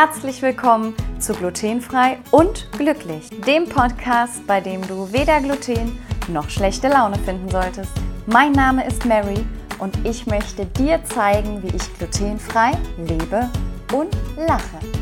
Herzlich 0.00 0.42
willkommen 0.42 0.94
zu 1.18 1.32
Glutenfrei 1.32 2.18
und 2.30 2.70
Glücklich, 2.78 3.30
dem 3.44 3.68
Podcast, 3.68 4.46
bei 4.46 4.60
dem 4.60 4.86
du 4.86 5.12
weder 5.12 5.40
Gluten 5.40 5.98
noch 6.28 6.48
schlechte 6.48 6.86
Laune 6.86 7.18
finden 7.18 7.50
solltest. 7.50 7.90
Mein 8.26 8.52
Name 8.52 8.86
ist 8.86 9.04
Mary 9.06 9.44
und 9.80 9.98
ich 10.06 10.24
möchte 10.26 10.66
dir 10.66 11.02
zeigen, 11.02 11.64
wie 11.64 11.74
ich 11.74 11.92
glutenfrei 11.98 12.78
lebe 12.96 13.50
und 13.92 14.16
lache. 14.36 14.97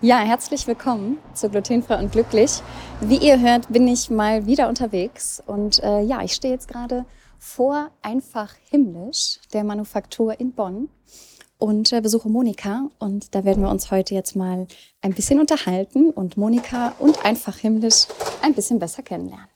Ja, 0.00 0.20
herzlich 0.20 0.68
willkommen 0.68 1.18
zu 1.34 1.50
Glutenfrei 1.50 1.98
und 1.98 2.12
Glücklich. 2.12 2.62
Wie 3.00 3.16
ihr 3.16 3.40
hört, 3.40 3.68
bin 3.68 3.88
ich 3.88 4.10
mal 4.10 4.46
wieder 4.46 4.68
unterwegs 4.68 5.42
und 5.44 5.82
äh, 5.82 6.02
ja, 6.02 6.22
ich 6.22 6.34
stehe 6.34 6.54
jetzt 6.54 6.68
gerade 6.68 7.04
vor 7.40 7.90
Einfach 8.00 8.54
Himmlisch, 8.70 9.40
der 9.52 9.64
Manufaktur 9.64 10.38
in 10.38 10.52
Bonn 10.52 10.88
und 11.58 11.92
äh, 11.92 12.00
besuche 12.00 12.28
Monika 12.28 12.88
und 13.00 13.34
da 13.34 13.42
werden 13.42 13.60
wir 13.64 13.70
uns 13.70 13.90
heute 13.90 14.14
jetzt 14.14 14.36
mal 14.36 14.68
ein 15.02 15.14
bisschen 15.14 15.40
unterhalten 15.40 16.10
und 16.10 16.36
Monika 16.36 16.94
und 17.00 17.24
Einfach 17.24 17.56
Himmlisch 17.56 18.06
ein 18.40 18.54
bisschen 18.54 18.78
besser 18.78 19.02
kennenlernen. 19.02 19.48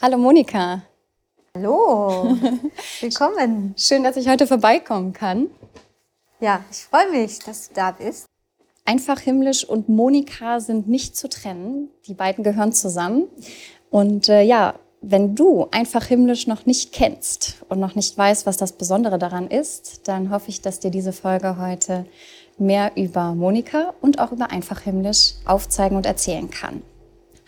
Hallo 0.00 0.16
Monika. 0.16 0.80
Hallo, 1.54 2.34
willkommen. 3.00 3.74
Schön, 3.76 4.04
dass 4.04 4.16
ich 4.16 4.26
heute 4.26 4.46
vorbeikommen 4.46 5.12
kann. 5.12 5.50
Ja, 6.40 6.64
ich 6.70 6.78
freue 6.78 7.10
mich, 7.10 7.38
dass 7.38 7.68
du 7.68 7.74
da 7.74 7.92
bist. 7.92 8.26
Einfach 8.84 9.18
himmlisch 9.20 9.64
und 9.64 9.88
Monika 9.88 10.60
sind 10.60 10.86
nicht 10.86 11.16
zu 11.16 11.28
trennen. 11.28 11.88
Die 12.06 12.14
beiden 12.14 12.44
gehören 12.44 12.72
zusammen. 12.72 13.24
Und 13.90 14.28
äh, 14.28 14.42
ja, 14.42 14.74
wenn 15.00 15.34
du 15.34 15.66
einfach 15.70 16.04
himmlisch 16.04 16.46
noch 16.46 16.66
nicht 16.66 16.92
kennst 16.92 17.64
und 17.68 17.80
noch 17.80 17.94
nicht 17.94 18.16
weißt, 18.16 18.44
was 18.44 18.58
das 18.58 18.72
Besondere 18.72 19.18
daran 19.18 19.48
ist, 19.48 20.08
dann 20.08 20.30
hoffe 20.30 20.50
ich, 20.50 20.60
dass 20.60 20.78
dir 20.78 20.90
diese 20.90 21.12
Folge 21.12 21.58
heute 21.58 22.06
mehr 22.58 22.92
über 22.96 23.34
Monika 23.34 23.94
und 24.00 24.18
auch 24.18 24.32
über 24.32 24.50
einfach 24.50 24.80
himmlisch 24.80 25.34
aufzeigen 25.46 25.96
und 25.96 26.06
erzählen 26.06 26.50
kann. 26.50 26.82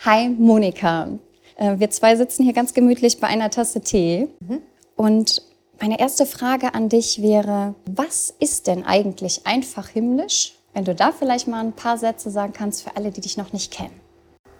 Hi 0.04 0.30
Monika. 0.30 1.08
Äh, 1.56 1.78
wir 1.78 1.90
zwei 1.90 2.16
sitzen 2.16 2.44
hier 2.44 2.54
ganz 2.54 2.72
gemütlich 2.72 3.20
bei 3.20 3.26
einer 3.26 3.50
Tasse 3.50 3.80
Tee. 3.80 4.28
Mhm. 4.40 4.62
Und 4.96 5.42
meine 5.80 6.00
erste 6.00 6.26
Frage 6.26 6.74
an 6.74 6.88
dich 6.88 7.22
wäre, 7.22 7.74
was 7.86 8.34
ist 8.38 8.66
denn 8.66 8.84
eigentlich 8.84 9.46
einfach 9.46 9.88
himmlisch? 9.88 10.54
Wenn 10.74 10.84
du 10.84 10.94
da 10.94 11.12
vielleicht 11.12 11.48
mal 11.48 11.60
ein 11.60 11.72
paar 11.72 11.98
Sätze 11.98 12.30
sagen 12.30 12.52
kannst 12.52 12.82
für 12.82 12.96
alle, 12.96 13.10
die 13.10 13.20
dich 13.20 13.36
noch 13.36 13.52
nicht 13.52 13.72
kennen. 13.72 14.00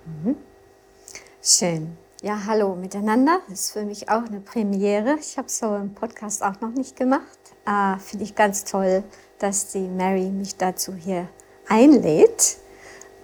Mhm. 0.07 0.37
Schön. 1.43 1.97
Ja, 2.23 2.47
hallo 2.47 2.75
miteinander. 2.75 3.41
Das 3.49 3.61
ist 3.61 3.73
für 3.73 3.85
mich 3.85 4.09
auch 4.09 4.25
eine 4.25 4.41
Premiere. 4.41 5.17
Ich 5.21 5.39
habe 5.39 5.49
so 5.49 5.67
einen 5.67 5.95
Podcast 5.95 6.43
auch 6.43 6.61
noch 6.61 6.71
nicht 6.71 6.97
gemacht. 6.97 7.39
Äh, 7.67 7.99
Finde 7.99 8.25
ich 8.25 8.35
ganz 8.35 8.65
toll, 8.65 9.05
dass 9.39 9.71
die 9.73 9.87
Mary 9.87 10.31
mich 10.31 10.57
dazu 10.57 10.95
hier 10.95 11.29
einlädt. 11.69 12.57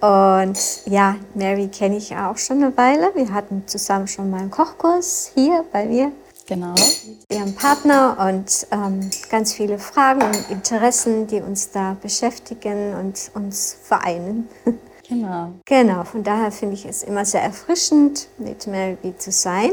Und 0.00 0.86
ja, 0.86 1.16
Mary 1.34 1.68
kenne 1.68 1.96
ich 1.96 2.14
auch 2.14 2.36
schon 2.36 2.62
eine 2.62 2.76
Weile. 2.76 3.12
Wir 3.14 3.32
hatten 3.32 3.66
zusammen 3.66 4.06
schon 4.06 4.30
mal 4.30 4.40
einen 4.40 4.50
Kochkurs 4.50 5.32
hier 5.34 5.64
bei 5.72 5.86
mir 5.86 6.12
Genau. 6.46 6.72
Mit 6.72 7.24
ihrem 7.30 7.54
Partner 7.54 8.16
und 8.28 8.66
ähm, 8.70 9.10
ganz 9.30 9.54
viele 9.54 9.78
Fragen 9.78 10.22
und 10.22 10.50
Interessen, 10.50 11.26
die 11.26 11.40
uns 11.40 11.70
da 11.70 11.96
beschäftigen 12.00 12.94
und 12.94 13.30
uns 13.34 13.76
vereinen. 13.82 14.48
Genau. 15.06 15.52
Genau, 15.66 16.04
von 16.04 16.24
daher 16.24 16.50
finde 16.50 16.76
ich 16.76 16.86
es 16.86 17.02
immer 17.02 17.26
sehr 17.26 17.42
erfrischend, 17.42 18.28
mit 18.38 18.66
Mary 18.66 18.96
B 19.02 19.14
zu 19.14 19.30
sein. 19.32 19.70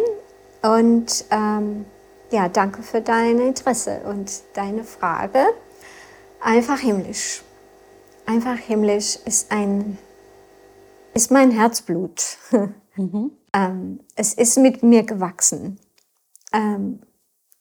Und 0.61 1.23
ähm, 1.31 1.85
ja, 2.31 2.49
danke 2.49 2.83
für 2.83 2.99
dein 2.99 3.39
Interesse 3.39 4.01
und 4.03 4.29
deine 4.55 4.83
Frage. 4.83 5.45
Einfach 6.41 6.79
himmlisch. 6.79 7.43
Einfach 8.25 8.57
himmlisch 8.57 9.17
ist 9.23 9.51
ein 9.53 9.97
ist 11.13 11.31
mein 11.31 11.51
Herzblut. 11.51 12.37
Mhm. 12.97 13.31
ähm, 13.53 14.01
es 14.17 14.33
ist 14.33 14.57
mit 14.57 14.83
mir 14.83 15.03
gewachsen. 15.03 15.79
Ähm, 16.53 17.01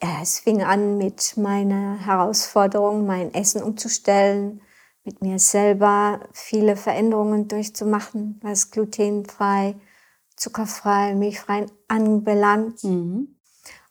ja, 0.03 0.23
es 0.23 0.41
fing 0.41 0.63
an 0.63 0.97
mit 0.97 1.37
meiner 1.37 1.99
Herausforderung, 1.99 3.07
mein 3.07 3.35
Essen 3.35 3.63
umzustellen, 3.63 4.63
mit 5.05 5.23
mir 5.23 5.39
selber 5.39 6.21
viele 6.33 6.77
Veränderungen 6.77 7.49
durchzumachen, 7.49 8.41
was 8.43 8.71
glutenfrei, 8.71 9.77
zuckerfrei, 10.37 11.15
milchfrei 11.15 11.67
anbelangt. 11.89 12.83
Mhm. 12.85 13.37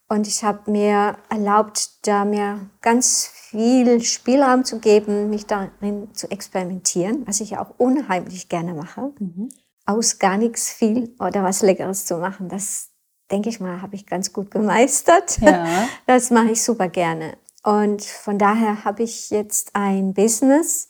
Und 0.07 0.27
ich 0.27 0.43
habe 0.43 0.71
mir 0.71 1.17
erlaubt, 1.29 2.07
da 2.07 2.25
mir 2.25 2.69
ganz 2.81 3.27
viel 3.27 4.01
Spielraum 4.01 4.65
zu 4.65 4.79
geben, 4.79 5.29
mich 5.29 5.45
darin 5.45 6.13
zu 6.13 6.29
experimentieren, 6.31 7.27
was 7.27 7.41
ich 7.41 7.57
auch 7.57 7.75
unheimlich 7.77 8.49
gerne 8.49 8.73
mache. 8.73 9.13
Mhm. 9.19 9.49
Aus 9.85 10.17
gar 10.17 10.37
nichts 10.37 10.69
viel 10.69 11.15
oder 11.19 11.43
was 11.43 11.61
Leckeres 11.61 12.05
zu 12.05 12.17
machen. 12.17 12.49
Das, 12.49 12.88
denke 13.31 13.49
ich 13.49 13.59
mal, 13.59 13.81
habe 13.81 13.95
ich 13.95 14.05
ganz 14.05 14.33
gut 14.33 14.51
gemeistert. 14.51 15.39
Ja. 15.39 15.87
Das 16.05 16.31
mache 16.31 16.51
ich 16.51 16.63
super 16.63 16.89
gerne. 16.89 17.37
Und 17.63 18.03
von 18.03 18.37
daher 18.37 18.85
habe 18.85 19.03
ich 19.03 19.29
jetzt 19.29 19.71
ein 19.75 20.13
Business, 20.13 20.87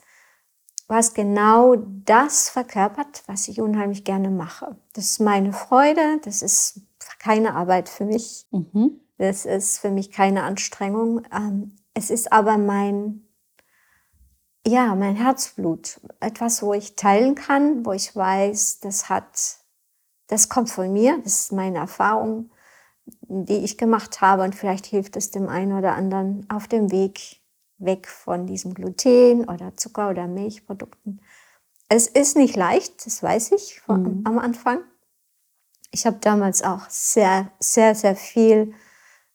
was 0.87 1.13
genau 1.13 1.75
das 1.75 2.49
verkörpert, 2.49 3.23
was 3.27 3.47
ich 3.47 3.61
unheimlich 3.61 4.03
gerne 4.03 4.29
mache. 4.29 4.75
Das 4.93 5.05
ist 5.05 5.19
meine 5.19 5.53
Freude, 5.53 6.19
das 6.23 6.41
ist 6.41 6.81
keine 7.19 7.55
Arbeit 7.55 7.89
für 7.89 8.05
mich. 8.05 8.47
Mhm. 8.51 8.99
Das 9.17 9.45
ist 9.45 9.79
für 9.79 9.91
mich 9.91 10.11
keine 10.11 10.43
Anstrengung. 10.43 11.21
Ähm, 11.35 11.75
es 11.93 12.09
ist 12.09 12.31
aber 12.31 12.57
mein, 12.57 13.27
ja, 14.65 14.95
mein 14.95 15.15
Herzblut. 15.15 15.99
Etwas, 16.19 16.63
wo 16.63 16.73
ich 16.73 16.95
teilen 16.95 17.35
kann, 17.35 17.85
wo 17.85 17.91
ich 17.91 18.15
weiß, 18.15 18.79
das 18.79 19.09
hat 19.09 19.59
das 20.29 20.47
kommt 20.47 20.69
von 20.69 20.93
mir, 20.93 21.19
das 21.23 21.41
ist 21.41 21.51
meine 21.51 21.79
Erfahrung, 21.79 22.51
die 23.05 23.57
ich 23.57 23.77
gemacht 23.77 24.21
habe 24.21 24.43
und 24.43 24.55
vielleicht 24.55 24.85
hilft 24.85 25.17
es 25.17 25.31
dem 25.31 25.49
einen 25.49 25.73
oder 25.73 25.95
anderen 25.95 26.45
auf 26.49 26.67
dem 26.67 26.91
Weg 26.91 27.41
weg 27.79 28.07
von 28.07 28.45
diesem 28.45 28.73
Gluten 28.73 29.49
oder 29.49 29.75
Zucker 29.75 30.09
oder 30.09 30.27
Milchprodukten. 30.27 31.21
Es 31.89 32.07
ist 32.07 32.37
nicht 32.37 32.55
leicht, 32.55 33.05
das 33.05 33.23
weiß 33.23 33.51
ich 33.53 33.81
mhm. 33.87 34.21
am 34.25 34.37
Anfang. 34.37 34.79
Ich 35.91 36.05
habe 36.05 36.17
damals 36.21 36.61
auch 36.61 36.87
sehr, 36.89 37.51
sehr, 37.59 37.95
sehr 37.95 38.15
viel 38.15 38.73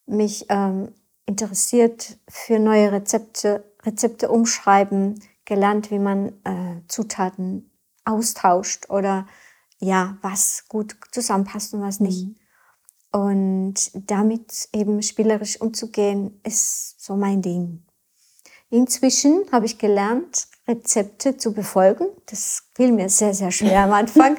mich 0.07 0.47
ähm, 0.51 0.93
interessiert 1.27 2.19
für 2.29 2.61
neue 2.61 2.93
Rezepte, 2.93 3.65
Rezepte 3.85 4.31
umschreiben, 4.31 5.21
gelernt, 5.45 5.91
wie 5.91 5.99
man 5.99 6.29
äh, 6.45 6.81
Zutaten 6.87 7.73
austauscht 8.05 8.89
oder 8.91 9.27
ja, 9.85 10.19
was 10.23 10.65
gut 10.69 10.97
zusammenpasst 11.13 11.75
und 11.75 11.83
was 11.83 12.01
nicht. 12.01 12.27
Mhm. 12.27 12.37
Und 13.13 13.91
damit 14.11 14.69
eben 14.73 15.03
spielerisch 15.03 15.61
umzugehen, 15.61 16.41
ist 16.43 17.01
so 17.01 17.17
mein 17.17 17.43
Ding. 17.43 17.85
Inzwischen 18.75 19.45
habe 19.53 19.67
ich 19.67 19.79
gelernt, 19.79 20.49
Rezepte 20.67 21.37
zu 21.37 21.53
befolgen. 21.53 22.07
Das 22.27 22.65
fiel 22.75 22.91
mir 22.91 23.09
sehr, 23.09 23.33
sehr 23.33 23.53
schwer 23.53 23.85
am 23.85 23.93
Anfang. 23.93 24.37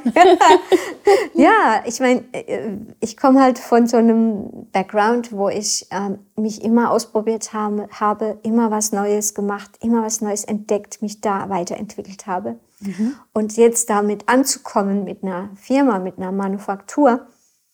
ja, 1.36 1.82
ich 1.86 2.02
meine, 2.02 2.22
äh, 2.34 2.76
ich 3.00 3.16
komme 3.16 3.42
halt 3.42 3.58
von 3.58 3.88
so 3.88 3.96
einem 3.96 4.68
Background, 4.74 5.32
wo 5.32 5.48
ich 5.48 5.88
ähm, 5.90 6.20
mich 6.36 6.66
immer 6.66 6.92
ausprobiert 6.92 7.54
habe, 7.54 7.88
habe, 7.92 8.38
immer 8.44 8.72
was 8.72 8.92
Neues 8.92 9.36
gemacht, 9.36 9.78
immer 9.80 10.04
was 10.04 10.20
Neues 10.20 10.44
entdeckt, 10.44 11.02
mich 11.02 11.22
da 11.22 11.48
weiterentwickelt 11.48 12.28
habe. 12.28 12.60
Mhm. 12.82 13.16
Und 13.32 13.56
jetzt 13.56 13.90
damit 13.90 14.28
anzukommen 14.28 15.06
mit 15.06 15.24
einer 15.24 15.50
Firma, 15.56 16.00
mit 16.00 16.18
einer 16.18 16.34
Manufaktur, 16.34 17.26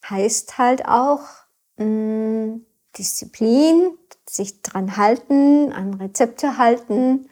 heißt 0.07 0.59
halt 0.59 0.85
auch 0.85 1.21
mh, 1.77 1.85
mm, 1.85 2.65
Disziplin, 2.95 3.97
sich 4.29 4.61
dran 4.61 4.97
halten, 4.97 5.71
an 5.73 5.93
Rezepte 5.95 6.57
halten. 6.57 7.29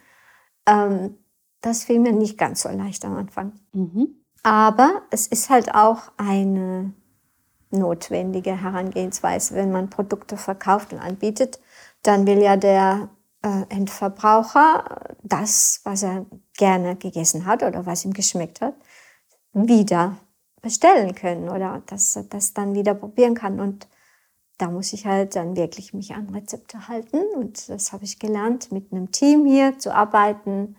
Ähm, 0.65 1.17
das 1.61 1.83
fiel 1.83 1.99
mir 1.99 2.13
nicht 2.13 2.37
ganz 2.37 2.61
so 2.61 2.69
leicht 2.69 3.03
am 3.05 3.17
Anfang. 3.17 3.53
Mhm. 3.73 4.15
Aber 4.43 5.01
es 5.11 5.27
ist 5.27 5.49
halt 5.49 5.75
auch 5.75 6.11
eine 6.17 6.93
notwendige 7.71 8.61
Herangehensweise, 8.61 9.55
wenn 9.55 9.71
man 9.71 9.89
Produkte 9.89 10.37
verkauft 10.37 10.93
und 10.93 10.99
anbietet, 10.99 11.59
dann 12.03 12.25
will 12.25 12.41
ja 12.41 12.57
der 12.57 13.09
äh, 13.43 13.63
Endverbraucher 13.69 15.15
das, 15.23 15.81
was 15.83 16.03
er 16.03 16.25
gerne 16.57 16.95
gegessen 16.95 17.45
hat 17.45 17.63
oder 17.63 17.85
was 17.85 18.05
ihm 18.05 18.13
geschmeckt 18.13 18.61
hat, 18.61 18.75
wieder 19.53 20.17
bestellen 20.61 21.15
können 21.15 21.49
oder 21.49 21.81
dass 21.85 22.15
er 22.15 22.23
das 22.23 22.53
dann 22.53 22.73
wieder 22.73 22.93
probieren 22.93 23.35
kann. 23.35 23.59
Und 23.59 23.87
da 24.59 24.69
muss 24.69 24.93
ich 24.93 25.05
halt 25.05 25.35
dann 25.35 25.55
wirklich 25.55 25.93
mich 25.93 26.13
an 26.13 26.29
Rezepte 26.29 26.87
halten. 26.87 27.17
Und 27.35 27.67
das 27.69 27.91
habe 27.91 28.03
ich 28.03 28.19
gelernt, 28.19 28.71
mit 28.71 28.91
einem 28.91 29.11
Team 29.11 29.45
hier 29.45 29.79
zu 29.79 29.95
arbeiten, 29.95 30.75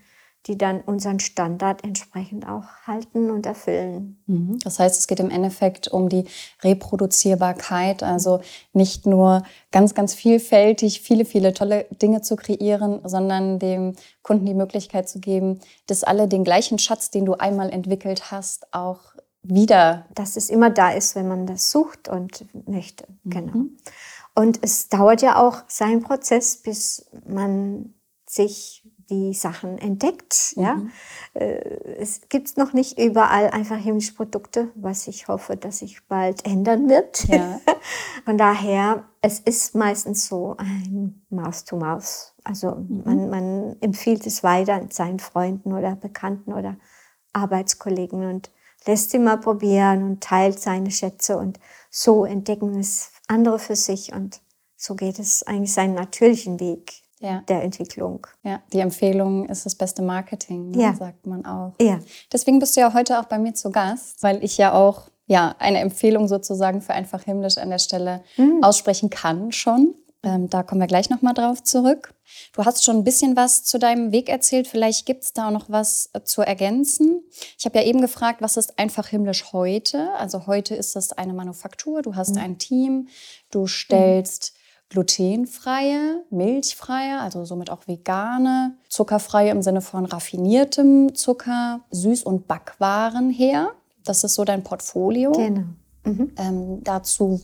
die 0.47 0.57
dann 0.57 0.81
unseren 0.81 1.21
Standard 1.21 1.85
entsprechend 1.85 2.49
auch 2.49 2.65
halten 2.87 3.31
und 3.31 3.45
erfüllen. 3.45 4.23
Mhm. 4.27 4.59
Das 4.65 4.79
heißt, 4.79 4.99
es 4.99 5.07
geht 5.07 5.21
im 5.21 5.31
Endeffekt 5.31 5.89
um 5.89 6.09
die 6.09 6.25
Reproduzierbarkeit, 6.63 8.03
also 8.03 8.41
nicht 8.73 9.07
nur 9.07 9.43
ganz, 9.71 9.95
ganz 9.95 10.15
vielfältig 10.15 11.03
viele, 11.03 11.27
viele 11.27 11.53
tolle 11.53 11.87
Dinge 11.91 12.23
zu 12.23 12.37
kreieren, 12.37 13.01
sondern 13.05 13.59
dem 13.59 13.95
Kunden 14.23 14.47
die 14.47 14.55
Möglichkeit 14.55 15.09
zu 15.09 15.21
geben, 15.21 15.61
dass 15.87 16.05
alle 16.05 16.27
den 16.27 16.45
gleichen 16.45 16.79
Schatz, 16.79 17.11
den 17.11 17.27
du 17.27 17.35
einmal 17.35 17.71
entwickelt 17.71 18.31
hast, 18.31 18.73
auch 18.73 19.15
wieder. 19.43 20.07
Dass 20.15 20.37
es 20.37 20.51
immer 20.51 20.71
da 20.71 20.91
ist, 20.91 21.15
wenn 21.15 21.29
man 21.29 21.47
das 21.47 21.71
sucht 21.71 22.09
und 22.09 22.47
möchte. 22.69 23.07
Genau. 23.25 23.53
Mhm. 23.53 23.77
Und 24.35 24.59
es 24.63 24.89
dauert 24.89 25.23
ja 25.23 25.37
auch 25.37 25.63
seinen 25.69 26.03
Prozess, 26.03 26.57
bis 26.57 27.11
man 27.27 27.95
sich 28.27 28.85
die 29.11 29.35
Sachen 29.35 29.77
entdeckt. 29.79 30.55
Mhm. 30.57 30.63
Ja? 30.63 30.83
Äh, 31.35 31.97
es 31.99 32.23
gibt 32.29 32.57
noch 32.57 32.73
nicht 32.73 32.99
überall 32.99 33.51
einfach 33.51 33.77
himmlische 33.77 34.15
Produkte, 34.15 34.71
was 34.77 35.09
ich 35.09 35.29
hoffe, 35.29 35.57
dass 35.57 35.79
sich 35.79 36.07
bald 36.07 36.47
ändern 36.47 36.89
wird. 36.89 37.25
Ja. 37.29 37.61
Von 38.25 38.39
daher, 38.39 39.05
es 39.21 39.41
ist 39.41 39.75
meistens 39.75 40.29
so 40.29 40.55
ein 40.59 41.23
Maus 41.29 41.65
to 41.65 41.77
Maus. 41.77 42.35
Also 42.45 42.77
mhm. 42.77 43.03
man, 43.05 43.31
man 43.31 43.77
empfiehlt 43.81 44.27
es 44.27 44.43
weiter 44.43 44.87
seinen 44.91 45.19
Freunden 45.19 45.73
oder 45.73 45.97
Bekannten 45.97 46.53
oder 46.53 46.77
Arbeitskollegen 47.33 48.29
und 48.29 48.51
lässt 48.87 49.11
sie 49.11 49.19
mal 49.19 49.39
probieren 49.39 50.03
und 50.05 50.23
teilt 50.23 50.61
seine 50.61 50.91
Schätze 50.91 51.37
und 51.37 51.59
so 51.91 52.25
entdecken 52.25 52.79
es 52.79 53.13
andere 53.29 53.59
für 53.59 53.77
sich 53.77 54.13
und 54.13 54.41
so 54.77 54.95
geht 54.95 55.19
es 55.19 55.43
eigentlich 55.43 55.73
seinen 55.73 55.95
natürlichen 55.95 56.59
Weg 56.59 57.03
ja. 57.21 57.43
der 57.49 57.63
Entwicklung. 57.63 58.27
Ja, 58.43 58.63
die 58.73 58.81
Empfehlung 58.81 59.49
ist 59.49 59.67
das 59.67 59.75
beste 59.75 60.03
Marketing, 60.03 60.71
ne, 60.71 60.83
ja. 60.83 60.95
sagt 60.95 61.27
man 61.27 61.45
auch. 61.45 61.75
Ja. 61.81 62.01
Deswegen 62.33 62.59
bist 62.59 62.77
du 62.77 62.81
ja 62.81 62.95
heute 62.95 63.21
auch 63.21 63.27
bei 63.27 63.39
mir 63.39 63.55
zu 63.55 63.71
Gast, 63.71 64.23
weil 64.23 64.43
ich 64.43 64.57
ja 64.57 64.73
auch 64.73 65.11
ja, 65.27 65.55
eine 65.61 65.79
Empfehlung 65.79 66.27
sozusagen 66.27 66.81
für 66.81 66.93
einfach 66.93 67.23
himmlisch 67.23 67.57
an 67.59 67.71
der 67.71 67.79
Stelle 67.79 68.25
mhm. 68.37 68.65
aussprechen 68.65 69.11
kann 69.11 69.53
schon. 69.53 69.95
Ähm, 70.23 70.51
da 70.51 70.63
kommen 70.63 70.81
wir 70.81 70.87
gleich 70.87 71.09
nochmal 71.09 71.33
drauf 71.33 71.63
zurück. 71.63 72.15
Du 72.53 72.65
hast 72.65 72.85
schon 72.85 72.99
ein 72.99 73.05
bisschen 73.05 73.37
was 73.37 73.65
zu 73.65 73.79
deinem 73.79 74.13
Weg 74.13 74.29
erzählt. 74.29 74.69
Vielleicht 74.69 75.07
gibt 75.07 75.25
es 75.25 75.33
da 75.33 75.49
auch 75.49 75.53
noch 75.53 75.71
was 75.71 76.11
äh, 76.13 76.23
zu 76.23 76.43
ergänzen. 76.43 77.23
Ich 77.59 77.65
habe 77.65 77.79
ja 77.79 77.85
eben 77.85 78.03
gefragt, 78.03 78.43
was 78.43 78.59
ist 78.59 78.79
einfach 78.79 79.07
himmlisch 79.09 79.53
heute? 79.53 80.13
Also 80.15 80.47
heute 80.47 80.75
ist 80.75 80.95
das 80.95 81.13
eine 81.13 81.33
Manufaktur, 81.33 82.03
du 82.03 82.17
hast 82.17 82.35
mhm. 82.35 82.43
ein 82.43 82.59
Team, 82.59 83.09
du 83.51 83.67
stellst 83.67 84.55
glutenfreie, 84.91 86.25
milchfreie, 86.31 87.21
also 87.21 87.45
somit 87.45 87.71
auch 87.71 87.87
vegane, 87.87 88.77
zuckerfreie 88.89 89.51
im 89.51 89.63
Sinne 89.63 89.81
von 89.81 90.05
raffiniertem 90.05 91.15
Zucker, 91.15 91.81
Süß- 91.93 92.25
und 92.25 92.47
Backwaren 92.47 93.31
her. 93.31 93.71
Das 94.05 94.25
ist 94.25 94.35
so 94.35 94.45
dein 94.45 94.65
Portfolio. 94.65 95.33
Genau. 95.33 95.65
Mhm. 96.05 96.33
Ähm, 96.39 96.85
dazu 96.85 97.41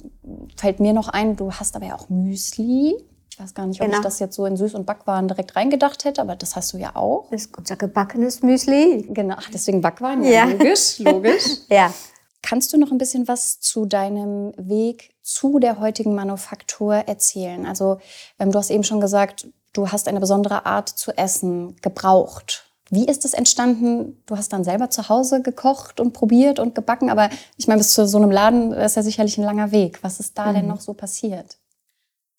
fällt 0.57 0.81
mir 0.81 0.93
noch 0.93 1.09
ein, 1.09 1.37
du 1.37 1.53
hast 1.53 1.77
aber 1.77 1.87
ja 1.87 1.95
auch 1.95 2.09
Müsli. 2.09 2.97
Ich 3.31 3.41
weiß 3.43 3.53
gar 3.53 3.67
nicht, 3.67 3.81
ob 3.83 3.87
genau. 3.87 3.99
ich 3.99 4.03
das 4.03 4.19
jetzt 4.19 4.35
so 4.35 4.47
in 4.47 4.57
Süß- 4.57 4.75
und 4.75 4.87
Backwaren 4.87 5.29
direkt 5.29 5.57
reingedacht 5.57 6.05
hätte, 6.05 6.23
aber 6.23 6.37
das 6.37 6.57
hast 6.57 6.73
du 6.73 6.79
ja 6.79 6.97
auch. 6.97 7.29
Das 7.31 7.43
ist 7.43 7.59
unser 7.59 7.77
gebackenes 7.77 8.43
Müsli. 8.43 9.07
Genau, 9.11 9.35
Ach, 9.39 9.51
deswegen 9.53 9.83
Backwaren, 9.83 10.25
ja, 10.25 10.31
ja. 10.31 10.45
logisch, 10.47 10.99
logisch. 11.01 11.45
ja. 11.69 11.93
Kannst 12.41 12.73
du 12.73 12.79
noch 12.79 12.93
ein 12.93 12.99
bisschen 12.99 13.29
was 13.29 13.61
zu 13.61 13.85
deinem 13.85 14.53
Weg 14.57 15.15
zu 15.21 15.59
der 15.59 15.81
heutigen 15.81 16.15
Manufaktur 16.15 16.95
erzählen? 16.95 17.67
Also 17.67 17.99
ähm, 18.39 18.53
du 18.53 18.59
hast 18.59 18.71
eben 18.71 18.85
schon 18.85 19.01
gesagt, 19.01 19.49
du 19.75 19.91
hast 19.91 20.09
eine 20.09 20.21
besondere 20.21 20.65
Art 20.65 20.89
zu 20.89 21.13
essen 21.19 21.77
gebraucht. 21.83 22.71
Wie 22.91 23.07
ist 23.07 23.25
es 23.25 23.35
entstanden? 23.35 24.23
Du 24.27 24.37
hast 24.37 24.53
dann 24.53 24.63
selber 24.63 24.91
zu 24.91 25.09
Hause 25.09 25.43
gekocht 25.43 25.99
und 26.01 26.13
probiert 26.13 26.61
und 26.61 26.75
gebacken, 26.75 27.11
aber 27.11 27.31
ich 27.57 27.67
meine, 27.67 27.79
bis 27.79 27.93
zu 27.95 28.07
so 28.07 28.19
einem 28.19 28.31
Laden 28.31 28.73
ist 28.73 28.97
ja 28.97 29.03
sicherlich 29.03 29.39
ein 29.39 29.45
langer 29.45 29.73
Weg. 29.73 30.03
Was 30.03 30.21
ist 30.21 30.39
da 30.39 30.51
mhm. 30.51 30.55
denn 30.55 30.67
noch 30.69 30.81
so 30.81 30.95
passiert? 30.95 31.59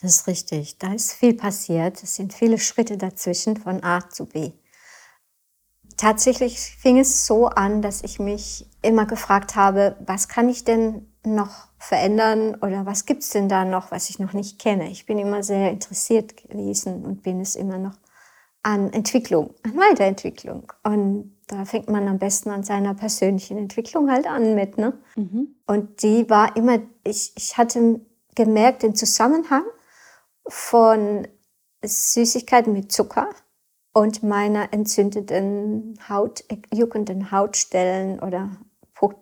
Das 0.01 0.11
ist 0.11 0.27
richtig. 0.27 0.77
Da 0.77 0.93
ist 0.93 1.13
viel 1.13 1.33
passiert. 1.33 2.01
Es 2.01 2.15
sind 2.15 2.33
viele 2.33 2.59
Schritte 2.59 2.97
dazwischen 2.97 3.57
von 3.57 3.83
A 3.83 4.09
zu 4.09 4.25
B. 4.25 4.51
Tatsächlich 5.97 6.59
fing 6.59 6.99
es 6.99 7.25
so 7.25 7.47
an, 7.47 7.81
dass 7.81 8.03
ich 8.03 8.19
mich 8.19 8.67
immer 8.83 9.07
gefragt 9.07 9.55
habe, 9.55 9.97
was 10.05 10.27
kann 10.27 10.47
ich 10.47 10.63
denn 10.63 11.07
noch 11.25 11.67
verändern 11.79 12.55
oder 12.61 12.85
was 12.85 13.05
gibt 13.05 13.23
es 13.23 13.29
denn 13.31 13.49
da 13.49 13.65
noch, 13.65 13.91
was 13.91 14.09
ich 14.09 14.19
noch 14.19 14.33
nicht 14.33 14.59
kenne. 14.59 14.89
Ich 14.89 15.07
bin 15.07 15.17
immer 15.17 15.41
sehr 15.43 15.71
interessiert 15.71 16.37
gewesen 16.37 17.03
und 17.03 17.23
bin 17.23 17.41
es 17.41 17.55
immer 17.55 17.79
noch 17.79 17.97
an 18.63 18.91
Entwicklung, 18.93 19.53
an 19.63 19.77
Weiterentwicklung. 19.77 20.71
Und 20.83 21.37
da 21.47 21.65
fängt 21.65 21.89
man 21.89 22.07
am 22.07 22.19
besten 22.19 22.49
an 22.49 22.63
seiner 22.63 22.93
persönlichen 22.93 23.57
Entwicklung 23.57 24.11
halt 24.11 24.27
an 24.27 24.55
mit. 24.55 24.77
Ne? 24.77 24.93
Mhm. 25.15 25.55
Und 25.65 26.03
die 26.03 26.29
war 26.29 26.55
immer, 26.57 26.79
ich, 27.03 27.31
ich 27.35 27.57
hatte 27.57 28.01
gemerkt 28.35 28.83
den 28.83 28.95
Zusammenhang 28.95 29.63
von 30.47 31.27
Süßigkeiten 31.83 32.73
mit 32.73 32.91
Zucker 32.91 33.29
und 33.93 34.23
meiner 34.23 34.73
entzündeten 34.73 35.97
Haut, 36.07 36.43
juckenden 36.73 37.31
Hautstellen 37.31 38.19
oder 38.19 38.57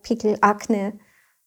Pickel, 0.02 0.38
Akne, 0.42 1.00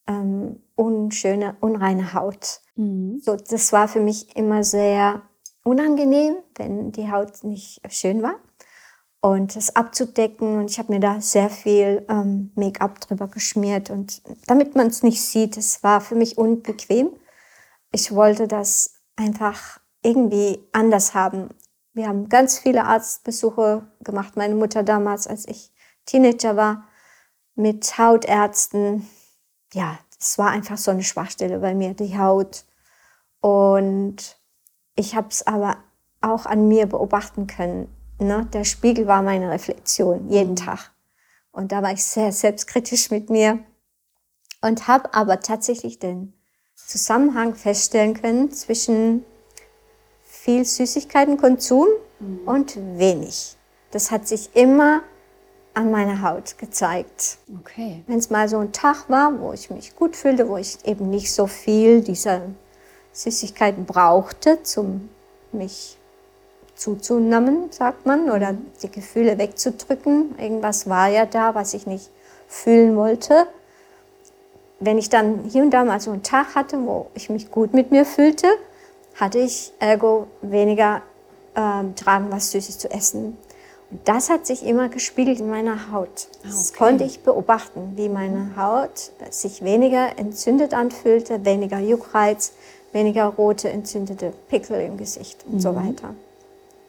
ähm, 0.07 0.63
unschöne, 0.77 1.57
unreine 1.61 2.15
Haut. 2.15 2.61
Mhm. 2.77 3.21
So, 3.21 3.37
das 3.37 3.73
war 3.73 3.89
für 3.89 4.01
mich 4.01 4.37
immer 4.37 4.65
sehr 4.65 5.23
unangenehm, 5.69 6.37
wenn 6.57 6.93
die 6.93 7.11
Haut 7.11 7.45
nicht 7.45 7.81
schön 7.93 8.23
war. 8.23 8.37
Und 9.21 9.57
das 9.57 9.75
abzudecken. 9.75 10.59
Und 10.59 10.71
ich 10.71 10.79
habe 10.79 10.93
mir 10.93 11.01
da 11.01 11.21
sehr 11.21 11.51
viel 11.51 12.07
ähm, 12.09 12.53
Make-up 12.55 13.01
drüber 13.01 13.29
geschmiert. 13.29 13.91
Und 13.91 14.23
damit 14.47 14.77
man 14.77 14.87
es 14.87 15.03
nicht 15.03 15.23
sieht, 15.23 15.57
es 15.57 15.83
war 15.83 16.01
für 16.01 16.15
mich 16.15 16.39
unbequem. 16.39 17.11
Ich 17.93 18.15
wollte 18.15 18.49
das 18.49 18.95
einfach 19.17 19.81
irgendwie 20.03 20.61
anders 20.73 21.15
haben. 21.15 21.49
Wir 21.93 22.07
haben 22.07 22.29
ganz 22.29 22.59
viele 22.59 22.85
Arztbesuche 22.85 23.91
gemacht. 24.01 24.37
Meine 24.37 24.55
Mutter 24.55 24.85
damals, 24.85 25.27
als 25.27 25.49
ich 25.49 25.73
Teenager 26.07 26.57
war, 26.57 26.85
mit 27.57 27.99
Hautärzten. 27.99 29.09
Ja, 29.75 29.99
es 30.21 30.39
war 30.39 30.51
einfach 30.51 30.79
so 30.79 30.93
eine 30.93 31.03
Schwachstelle 31.03 31.59
bei 31.59 31.75
mir, 31.75 31.95
die 31.95 32.17
Haut. 32.17 32.65
Und 33.41 34.38
ich 34.99 35.15
habe 35.15 35.29
es 35.31 35.47
aber 35.47 35.77
auch 36.21 36.45
an 36.45 36.67
mir 36.67 36.87
beobachten 36.87 37.47
können. 37.47 37.89
Ne? 38.19 38.47
Der 38.53 38.65
Spiegel 38.65 39.07
war 39.07 39.23
meine 39.23 39.51
Reflexion 39.51 40.29
jeden 40.29 40.51
mhm. 40.51 40.57
Tag. 40.57 40.91
Und 41.53 41.73
da 41.73 41.83
war 41.83 41.93
ich 41.93 42.05
sehr 42.05 42.33
selbstkritisch 42.33 43.11
mit 43.11 43.31
mir 43.31 43.61
und 44.61 44.89
habe 44.89 45.15
aber 45.15 45.41
tatsächlich 45.41 45.99
den 45.99 46.33
Zusammenhang 46.75 47.55
feststellen 47.55 48.21
können 48.21 48.51
zwischen 48.51 49.25
viel 50.25 50.65
Süßigkeitenkonsum 50.65 51.87
mhm. 52.19 52.41
und 52.47 52.77
wenig. 52.99 53.57
Das 53.93 54.11
hat 54.11 54.27
sich 54.27 54.55
immer 54.55 55.03
an 55.75 55.93
meiner 55.93 56.23
Haut 56.23 56.59
gezeigt. 56.59 57.39
Okay. 57.61 58.03
Wenn 58.09 58.19
es 58.19 58.31
mal 58.31 58.49
so 58.49 58.59
ein 58.59 58.73
Tag 58.73 59.09
war, 59.09 59.39
wo 59.39 59.53
ich 59.53 59.71
mich 59.71 59.95
gut 59.95 60.17
fühlte, 60.17 60.49
wo 60.49 60.57
ich 60.57 60.85
eben 60.85 61.09
nicht 61.09 61.33
so 61.33 61.47
viel 61.47 62.01
dieser 62.01 62.43
Süßigkeiten 63.19 63.85
brauchte, 63.85 64.59
um 64.77 65.09
mich 65.51 65.99
zuzunehmen, 66.77 67.73
sagt 67.73 68.07
man, 68.07 68.31
oder 68.31 68.53
mhm. 68.53 68.67
die 68.81 68.91
Gefühle 68.91 69.39
wegzudrücken. 69.39 70.39
Irgendwas 70.39 70.89
war 70.89 71.09
ja 71.09 71.27
da, 71.27 71.55
was 71.55 71.75
ich 71.75 71.87
nicht 71.87 72.11
fühlen 72.47 72.97
wollte. 72.97 73.49
Wenn 74.79 74.99
ich 74.99 75.09
dann 75.09 75.45
hier 75.51 75.65
und 75.65 75.73
da 75.73 75.85
mal 75.85 76.01
so 76.01 76.13
einen 76.13 76.23
Tag 76.23 76.55
hatte, 76.55 76.79
wo 76.87 77.09
ich 77.15 77.29
mich 77.29 77.51
gut 77.51 77.75
mit 77.75 77.91
mir 77.91 78.05
fühlte, 78.05 78.47
hatte 79.17 79.39
ich 79.41 79.73
ergo 79.81 80.29
weniger 80.41 81.03
ähm, 81.57 81.97
Drang, 81.97 82.31
was 82.31 82.53
Süßes 82.53 82.79
zu 82.79 82.89
essen. 82.89 83.37
Und 83.91 84.07
das 84.07 84.31
hat 84.31 84.47
sich 84.47 84.65
immer 84.65 84.89
gespiegelt 84.89 85.41
in 85.41 85.51
meiner 85.51 85.91
Haut. 85.91 86.29
Ah, 86.29 86.49
das 86.49 86.71
okay. 86.71 86.79
konnte 86.79 87.05
ich 87.05 87.21
beobachten, 87.21 87.95
wie 87.97 88.09
meine 88.09 88.53
Haut 88.57 89.11
sich 89.31 89.65
weniger 89.65 90.17
entzündet 90.17 90.75
anfühlte, 90.75 91.45
weniger 91.45 91.81
Juckreiz, 91.81 92.53
weniger 92.93 93.27
rote 93.27 93.69
entzündete 93.69 94.33
Pickel 94.49 94.81
im 94.81 94.97
Gesicht 94.97 95.45
und 95.47 95.55
mhm. 95.55 95.61
so 95.61 95.75
weiter. 95.75 96.15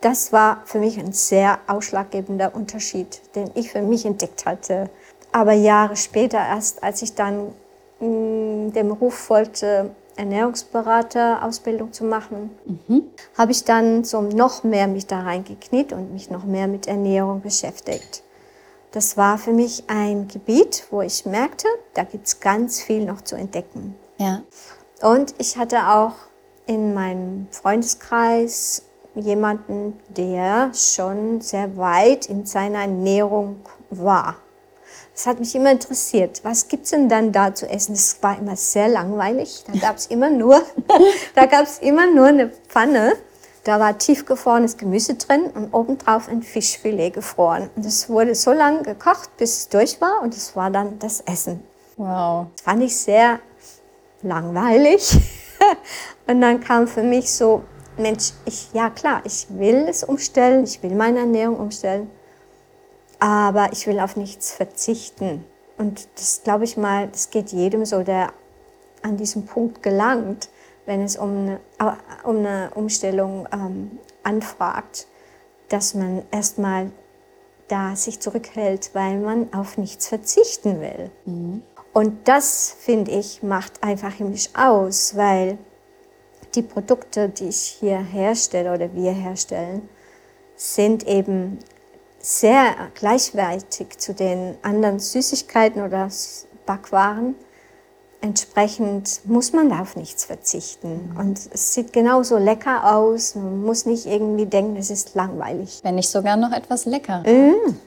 Das 0.01 0.31
war 0.31 0.61
für 0.65 0.79
mich 0.79 0.97
ein 0.97 1.11
sehr 1.11 1.59
ausschlaggebender 1.67 2.55
Unterschied, 2.55 3.21
den 3.35 3.51
ich 3.55 3.71
für 3.71 3.81
mich 3.81 4.05
entdeckt 4.05 4.45
hatte. 4.45 4.89
Aber 5.31 5.53
Jahre 5.53 5.95
später 5.97 6.37
erst, 6.37 6.83
als 6.83 7.01
ich 7.01 7.15
dann 7.15 7.53
mh, 7.99 8.07
mm, 8.07 8.73
dem 8.73 8.91
Ruf 8.91 9.15
folgte, 9.15 9.91
Ernährungsberater-Ausbildung 10.15 11.93
zu 11.93 12.03
machen, 12.03 12.51
mhm. 12.65 13.03
habe 13.37 13.51
ich 13.51 13.63
dann 13.63 14.03
so 14.03 14.21
noch 14.21 14.63
mehr 14.63 14.87
mich 14.87 15.07
da 15.07 15.21
reingekniet 15.21 15.93
und 15.93 16.13
mich 16.13 16.29
noch 16.29 16.43
mehr 16.43 16.67
mit 16.67 16.87
Ernährung 16.87 17.41
beschäftigt. 17.41 18.23
Das 18.91 19.17
war 19.17 19.37
für 19.37 19.53
mich 19.53 19.83
ein 19.87 20.27
Gebiet, 20.27 20.85
wo 20.89 21.01
ich 21.01 21.25
merkte, 21.25 21.67
da 21.93 22.03
gibt 22.03 22.27
es 22.27 22.39
ganz 22.39 22.81
viel 22.81 23.05
noch 23.05 23.21
zu 23.21 23.35
entdecken. 23.35 23.95
Ja. 24.17 24.41
Und 25.01 25.33
ich 25.37 25.57
hatte 25.57 25.87
auch 25.87 26.13
in 26.65 26.93
meinem 26.93 27.47
Freundeskreis 27.51 28.83
jemanden, 29.15 29.99
der 30.09 30.71
schon 30.73 31.41
sehr 31.41 31.77
weit 31.77 32.27
in 32.27 32.45
seiner 32.45 32.81
Ernährung 32.81 33.61
war. 33.89 34.35
Das 35.13 35.25
hat 35.27 35.39
mich 35.39 35.53
immer 35.55 35.71
interessiert. 35.71 36.41
Was 36.43 36.67
gibt 36.67 36.85
es 36.85 36.91
denn 36.91 37.09
dann 37.09 37.31
da 37.31 37.53
zu 37.53 37.69
essen? 37.69 37.93
Das 37.93 38.21
war 38.21 38.37
immer 38.37 38.55
sehr 38.55 38.87
langweilig. 38.87 39.63
Da 39.67 39.77
gab 39.77 39.97
es 39.97 40.05
immer 40.07 40.29
nur, 40.29 40.61
da 41.35 41.45
gab 41.45 41.63
es 41.63 41.79
immer 41.79 42.09
nur 42.09 42.27
eine 42.27 42.49
Pfanne. 42.49 43.13
Da 43.65 43.79
war 43.79 43.97
tiefgefrorenes 43.97 44.77
Gemüse 44.77 45.15
drin 45.15 45.47
und 45.53 45.73
obendrauf 45.73 46.29
ein 46.29 46.41
Fischfilet 46.41 47.11
gefroren. 47.11 47.69
Und 47.75 47.85
das 47.85 48.09
wurde 48.09 48.33
so 48.33 48.53
lange 48.53 48.83
gekocht, 48.83 49.35
bis 49.37 49.57
es 49.57 49.69
durch 49.69 49.99
war 49.99 50.21
und 50.21 50.33
das 50.33 50.55
war 50.55 50.71
dann 50.71 50.97
das 50.99 51.19
Essen. 51.21 51.61
Wow. 51.97 52.47
Das 52.55 52.61
fand 52.63 52.83
ich 52.83 52.97
sehr 52.97 53.39
langweilig. 54.21 55.17
und 56.27 56.41
dann 56.41 56.59
kam 56.59 56.87
für 56.87 57.03
mich 57.03 57.31
so, 57.31 57.63
Mensch, 57.97 58.31
ich, 58.45 58.71
ja 58.73 58.89
klar, 58.89 59.21
ich 59.25 59.47
will 59.49 59.85
es 59.89 60.03
umstellen, 60.03 60.63
ich 60.63 60.81
will 60.81 60.95
meine 60.95 61.19
Ernährung 61.19 61.59
umstellen, 61.59 62.09
aber 63.19 63.69
ich 63.73 63.87
will 63.87 63.99
auf 63.99 64.15
nichts 64.15 64.51
verzichten. 64.51 65.43
Und 65.77 66.07
das 66.15 66.41
glaube 66.43 66.63
ich 66.63 66.77
mal, 66.77 67.07
das 67.07 67.29
geht 67.29 67.51
jedem 67.51 67.85
so, 67.85 68.03
der 68.03 68.33
an 69.01 69.17
diesem 69.17 69.45
Punkt 69.45 69.83
gelangt, 69.83 70.49
wenn 70.85 71.03
es 71.03 71.17
um 71.17 71.29
eine, 71.29 71.59
um 72.23 72.37
eine 72.37 72.71
Umstellung 72.73 73.47
ähm, 73.51 73.99
anfragt, 74.23 75.07
dass 75.69 75.93
man 75.93 76.23
erstmal 76.31 76.91
da 77.67 77.95
sich 77.95 78.19
zurückhält, 78.19 78.91
weil 78.93 79.19
man 79.19 79.53
auf 79.53 79.77
nichts 79.77 80.07
verzichten 80.07 80.81
will. 80.81 81.11
Mhm. 81.25 81.63
Und 81.93 82.27
das, 82.27 82.75
finde 82.79 83.11
ich, 83.11 83.41
macht 83.43 83.83
einfach 83.83 84.13
himmlisch 84.13 84.49
aus, 84.53 85.15
weil 85.15 85.57
die 86.55 86.61
Produkte, 86.61 87.29
die 87.29 87.49
ich 87.49 87.77
hier 87.79 87.99
herstelle 87.99 88.73
oder 88.73 88.93
wir 88.93 89.11
herstellen, 89.11 89.87
sind 90.55 91.07
eben 91.07 91.59
sehr 92.19 92.75
gleichwertig 92.95 93.97
zu 93.97 94.13
den 94.13 94.57
anderen 94.61 94.99
Süßigkeiten 94.99 95.81
oder 95.81 96.09
Backwaren. 96.65 97.35
Entsprechend 98.21 99.21
muss 99.23 99.53
man 99.53 99.69
da 99.69 99.79
auf 99.79 99.95
nichts 99.95 100.25
verzichten. 100.25 101.15
Und 101.17 101.39
es 101.53 101.73
sieht 101.73 101.93
genauso 101.93 102.37
lecker 102.37 102.93
aus. 102.95 103.35
Man 103.35 103.63
muss 103.63 103.85
nicht 103.85 104.05
irgendwie 104.05 104.45
denken, 104.45 104.75
es 104.75 104.89
ist 104.89 105.15
langweilig. 105.15 105.79
Wenn 105.83 105.95
nicht 105.95 106.09
sogar 106.09 106.35
noch 106.35 106.51
etwas 106.51 106.85
lecker. 106.85 107.23
Mm. 107.25 107.77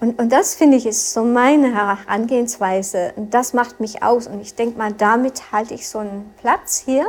Und, 0.00 0.18
und 0.18 0.32
das 0.32 0.54
finde 0.54 0.76
ich 0.76 0.86
ist 0.86 1.12
so 1.12 1.24
meine 1.24 1.74
Herangehensweise. 1.74 3.12
Und 3.16 3.34
das 3.34 3.52
macht 3.52 3.80
mich 3.80 4.02
aus. 4.02 4.26
Und 4.26 4.40
ich 4.40 4.54
denke 4.54 4.78
mal, 4.78 4.92
damit 4.92 5.52
halte 5.52 5.74
ich 5.74 5.88
so 5.88 5.98
einen 5.98 6.32
Platz 6.40 6.82
hier 6.84 7.06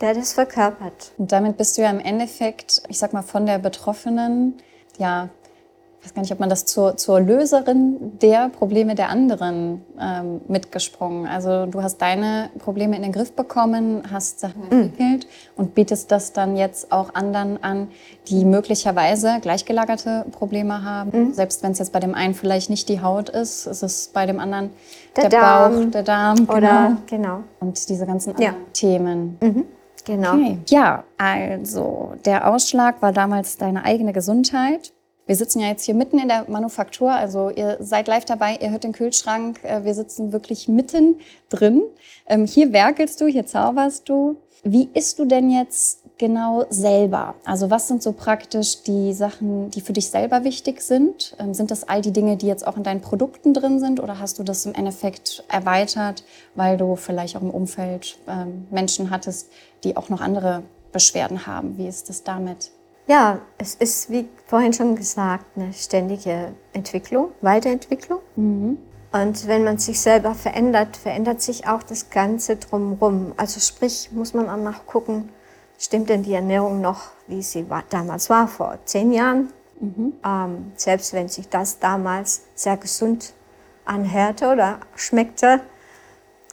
der 0.00 0.14
das 0.14 0.32
verkörpert. 0.32 1.12
Und 1.18 1.32
damit 1.32 1.56
bist 1.56 1.76
du 1.76 1.82
ja 1.82 1.90
im 1.90 2.00
Endeffekt, 2.00 2.82
ich 2.88 2.98
sag 2.98 3.12
mal, 3.12 3.22
von 3.22 3.46
der 3.46 3.58
Betroffenen, 3.58 4.54
ja, 4.98 5.28
ich 6.00 6.06
weiß 6.06 6.14
gar 6.14 6.22
nicht, 6.22 6.32
ob 6.32 6.38
man 6.38 6.48
das 6.48 6.64
zur, 6.64 6.96
zur 6.96 7.20
Löserin 7.20 8.18
der 8.20 8.50
Probleme 8.50 8.94
der 8.94 9.08
anderen 9.08 9.82
ähm, 10.00 10.40
mitgesprungen. 10.46 11.26
Also 11.26 11.66
du 11.66 11.82
hast 11.82 11.98
deine 11.98 12.50
Probleme 12.58 12.94
in 12.94 13.02
den 13.02 13.10
Griff 13.10 13.32
bekommen, 13.32 14.04
hast 14.10 14.38
Sachen 14.38 14.62
mhm. 14.66 14.82
entwickelt 14.82 15.26
und 15.56 15.74
bietest 15.74 16.12
das 16.12 16.32
dann 16.32 16.56
jetzt 16.56 16.92
auch 16.92 17.14
anderen 17.14 17.62
an, 17.64 17.88
die 18.28 18.44
möglicherweise 18.44 19.38
gleichgelagerte 19.40 20.24
Probleme 20.30 20.84
haben. 20.84 21.28
Mhm. 21.28 21.32
Selbst 21.32 21.64
wenn 21.64 21.72
es 21.72 21.80
jetzt 21.80 21.92
bei 21.92 22.00
dem 22.00 22.14
einen 22.14 22.34
vielleicht 22.34 22.70
nicht 22.70 22.88
die 22.88 23.00
Haut 23.00 23.28
ist, 23.28 23.66
ist 23.66 23.82
es 23.82 24.08
bei 24.08 24.24
dem 24.24 24.38
anderen 24.38 24.70
der, 25.16 25.28
der 25.28 25.40
Darm, 25.40 25.84
Bauch, 25.84 25.90
der 25.90 26.02
Darm. 26.04 26.36
Genau. 26.36 26.56
Oder 26.56 26.96
genau. 27.06 27.40
Und 27.58 27.88
diese 27.88 28.06
ganzen 28.06 28.40
ja. 28.40 28.54
Themen. 28.72 29.36
Mhm. 29.40 29.64
Genau. 30.04 30.34
Okay. 30.34 30.58
Ja, 30.68 31.04
also 31.18 32.12
der 32.24 32.48
Ausschlag 32.48 33.02
war 33.02 33.12
damals 33.12 33.56
deine 33.58 33.84
eigene 33.84 34.12
Gesundheit. 34.12 34.92
Wir 35.28 35.36
sitzen 35.36 35.60
ja 35.60 35.68
jetzt 35.68 35.84
hier 35.84 35.94
mitten 35.94 36.18
in 36.18 36.28
der 36.28 36.46
Manufaktur, 36.48 37.12
also 37.12 37.50
ihr 37.50 37.76
seid 37.80 38.08
live 38.08 38.24
dabei, 38.24 38.56
ihr 38.62 38.70
hört 38.70 38.84
den 38.84 38.92
Kühlschrank, 38.92 39.62
äh, 39.62 39.84
wir 39.84 39.92
sitzen 39.92 40.32
wirklich 40.32 40.68
mitten 40.68 41.16
drin. 41.50 41.82
Ähm, 42.26 42.46
hier 42.46 42.72
werkelst 42.72 43.20
du, 43.20 43.26
hier 43.26 43.44
zauberst 43.44 44.08
du. 44.08 44.36
Wie 44.64 44.88
isst 44.94 45.18
du 45.18 45.26
denn 45.26 45.50
jetzt 45.50 46.02
genau 46.16 46.64
selber? 46.70 47.34
Also 47.44 47.68
was 47.68 47.88
sind 47.88 48.02
so 48.02 48.12
praktisch 48.12 48.82
die 48.84 49.12
Sachen, 49.12 49.68
die 49.68 49.82
für 49.82 49.92
dich 49.92 50.08
selber 50.08 50.44
wichtig 50.44 50.80
sind? 50.80 51.36
Ähm, 51.38 51.52
sind 51.52 51.70
das 51.70 51.84
all 51.84 52.00
die 52.00 52.14
Dinge, 52.14 52.38
die 52.38 52.46
jetzt 52.46 52.66
auch 52.66 52.78
in 52.78 52.82
deinen 52.82 53.02
Produkten 53.02 53.52
drin 53.52 53.80
sind 53.80 54.00
oder 54.00 54.18
hast 54.18 54.38
du 54.38 54.44
das 54.44 54.64
im 54.64 54.72
Endeffekt 54.72 55.44
erweitert, 55.50 56.24
weil 56.54 56.78
du 56.78 56.96
vielleicht 56.96 57.36
auch 57.36 57.42
im 57.42 57.50
Umfeld 57.50 58.16
ähm, 58.26 58.66
Menschen 58.70 59.10
hattest, 59.10 59.50
die 59.84 59.94
auch 59.94 60.08
noch 60.08 60.22
andere 60.22 60.62
Beschwerden 60.90 61.46
haben? 61.46 61.76
Wie 61.76 61.86
ist 61.86 62.08
das 62.08 62.24
damit? 62.24 62.70
Ja, 63.08 63.40
es 63.56 63.74
ist, 63.74 64.10
wie 64.10 64.28
vorhin 64.46 64.74
schon 64.74 64.94
gesagt, 64.94 65.46
eine 65.56 65.72
ständige 65.72 66.52
Entwicklung, 66.74 67.32
Weiterentwicklung. 67.40 68.20
Mhm. 68.36 68.76
Und 69.10 69.46
wenn 69.46 69.64
man 69.64 69.78
sich 69.78 69.98
selber 69.98 70.34
verändert, 70.34 70.98
verändert 70.98 71.40
sich 71.40 71.66
auch 71.66 71.82
das 71.82 72.10
Ganze 72.10 72.56
drumherum. 72.56 73.32
Also 73.38 73.60
sprich, 73.60 74.10
muss 74.12 74.34
man 74.34 74.50
auch 74.50 74.58
noch 74.58 74.84
gucken, 74.84 75.30
stimmt 75.78 76.10
denn 76.10 76.22
die 76.22 76.34
Ernährung 76.34 76.82
noch, 76.82 77.12
wie 77.26 77.40
sie 77.40 77.70
war, 77.70 77.82
damals 77.88 78.28
war, 78.28 78.46
vor 78.46 78.78
zehn 78.84 79.10
Jahren? 79.12 79.54
Mhm. 79.80 80.12
Ähm, 80.22 80.72
selbst 80.76 81.14
wenn 81.14 81.28
sich 81.28 81.48
das 81.48 81.78
damals 81.78 82.42
sehr 82.54 82.76
gesund 82.76 83.32
anhörte 83.86 84.52
oder 84.52 84.80
schmeckte, 84.96 85.60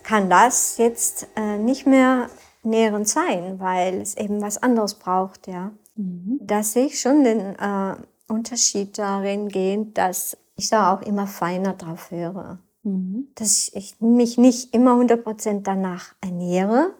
kann 0.03 0.29
das 0.29 0.77
jetzt 0.77 1.27
äh, 1.35 1.57
nicht 1.57 1.85
mehr 1.85 2.29
nährend 2.63 3.09
sein, 3.09 3.59
weil 3.59 3.99
es 3.99 4.15
eben 4.15 4.41
was 4.41 4.63
anderes 4.63 4.93
braucht, 4.93 5.47
ja. 5.47 5.71
Mhm. 5.95 6.39
Da 6.41 6.63
sehe 6.63 6.87
ich 6.87 6.99
schon 6.99 7.23
den 7.23 7.55
äh, 7.55 7.95
Unterschied 8.27 8.97
darin 8.97 9.49
gehen, 9.49 9.93
dass 9.93 10.37
ich 10.55 10.69
da 10.69 10.93
auch 10.93 11.01
immer 11.01 11.27
feiner 11.27 11.73
drauf 11.73 12.11
höre. 12.11 12.59
Mhm. 12.83 13.29
Dass 13.35 13.69
ich 13.73 13.99
mich 13.99 14.37
nicht 14.37 14.73
immer 14.73 14.93
100% 14.93 15.61
danach 15.63 16.15
ernähre. 16.21 16.93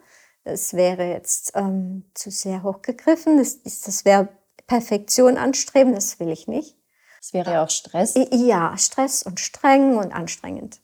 Das 0.43 0.73
wäre 0.73 1.09
jetzt 1.09 1.53
ähm, 1.55 2.05
zu 2.13 2.29
sehr 2.31 2.63
hochgegriffen. 2.63 3.37
Das, 3.37 3.53
ist, 3.53 3.87
das 3.87 4.05
wäre 4.05 4.29
Perfektion 4.67 5.37
anstreben, 5.37 5.93
das 5.93 6.19
will 6.19 6.29
ich 6.29 6.47
nicht. 6.47 6.77
Das 7.19 7.33
wäre 7.33 7.53
ja 7.53 7.63
auch 7.63 7.69
Stress. 7.69 8.13
Ja, 8.31 8.77
Stress 8.77 9.23
und 9.23 9.39
streng 9.39 9.97
und 9.97 10.11
anstrengend. 10.11 10.81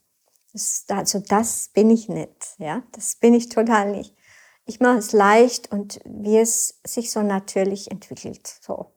Das, 0.53 0.85
also 0.89 1.19
das 1.19 1.69
bin 1.69 1.89
ich 1.89 2.09
nicht, 2.09 2.55
ja, 2.57 2.83
das 2.91 3.15
bin 3.15 3.33
ich 3.33 3.49
total 3.49 3.91
nicht. 3.91 4.15
Ich 4.65 4.79
mache 4.79 4.97
es 4.97 5.11
leicht 5.11 5.71
und 5.71 5.99
wie 6.05 6.37
es 6.37 6.79
sich 6.85 7.11
so 7.11 7.21
natürlich 7.21 7.91
entwickelt, 7.91 8.47
so. 8.61 8.93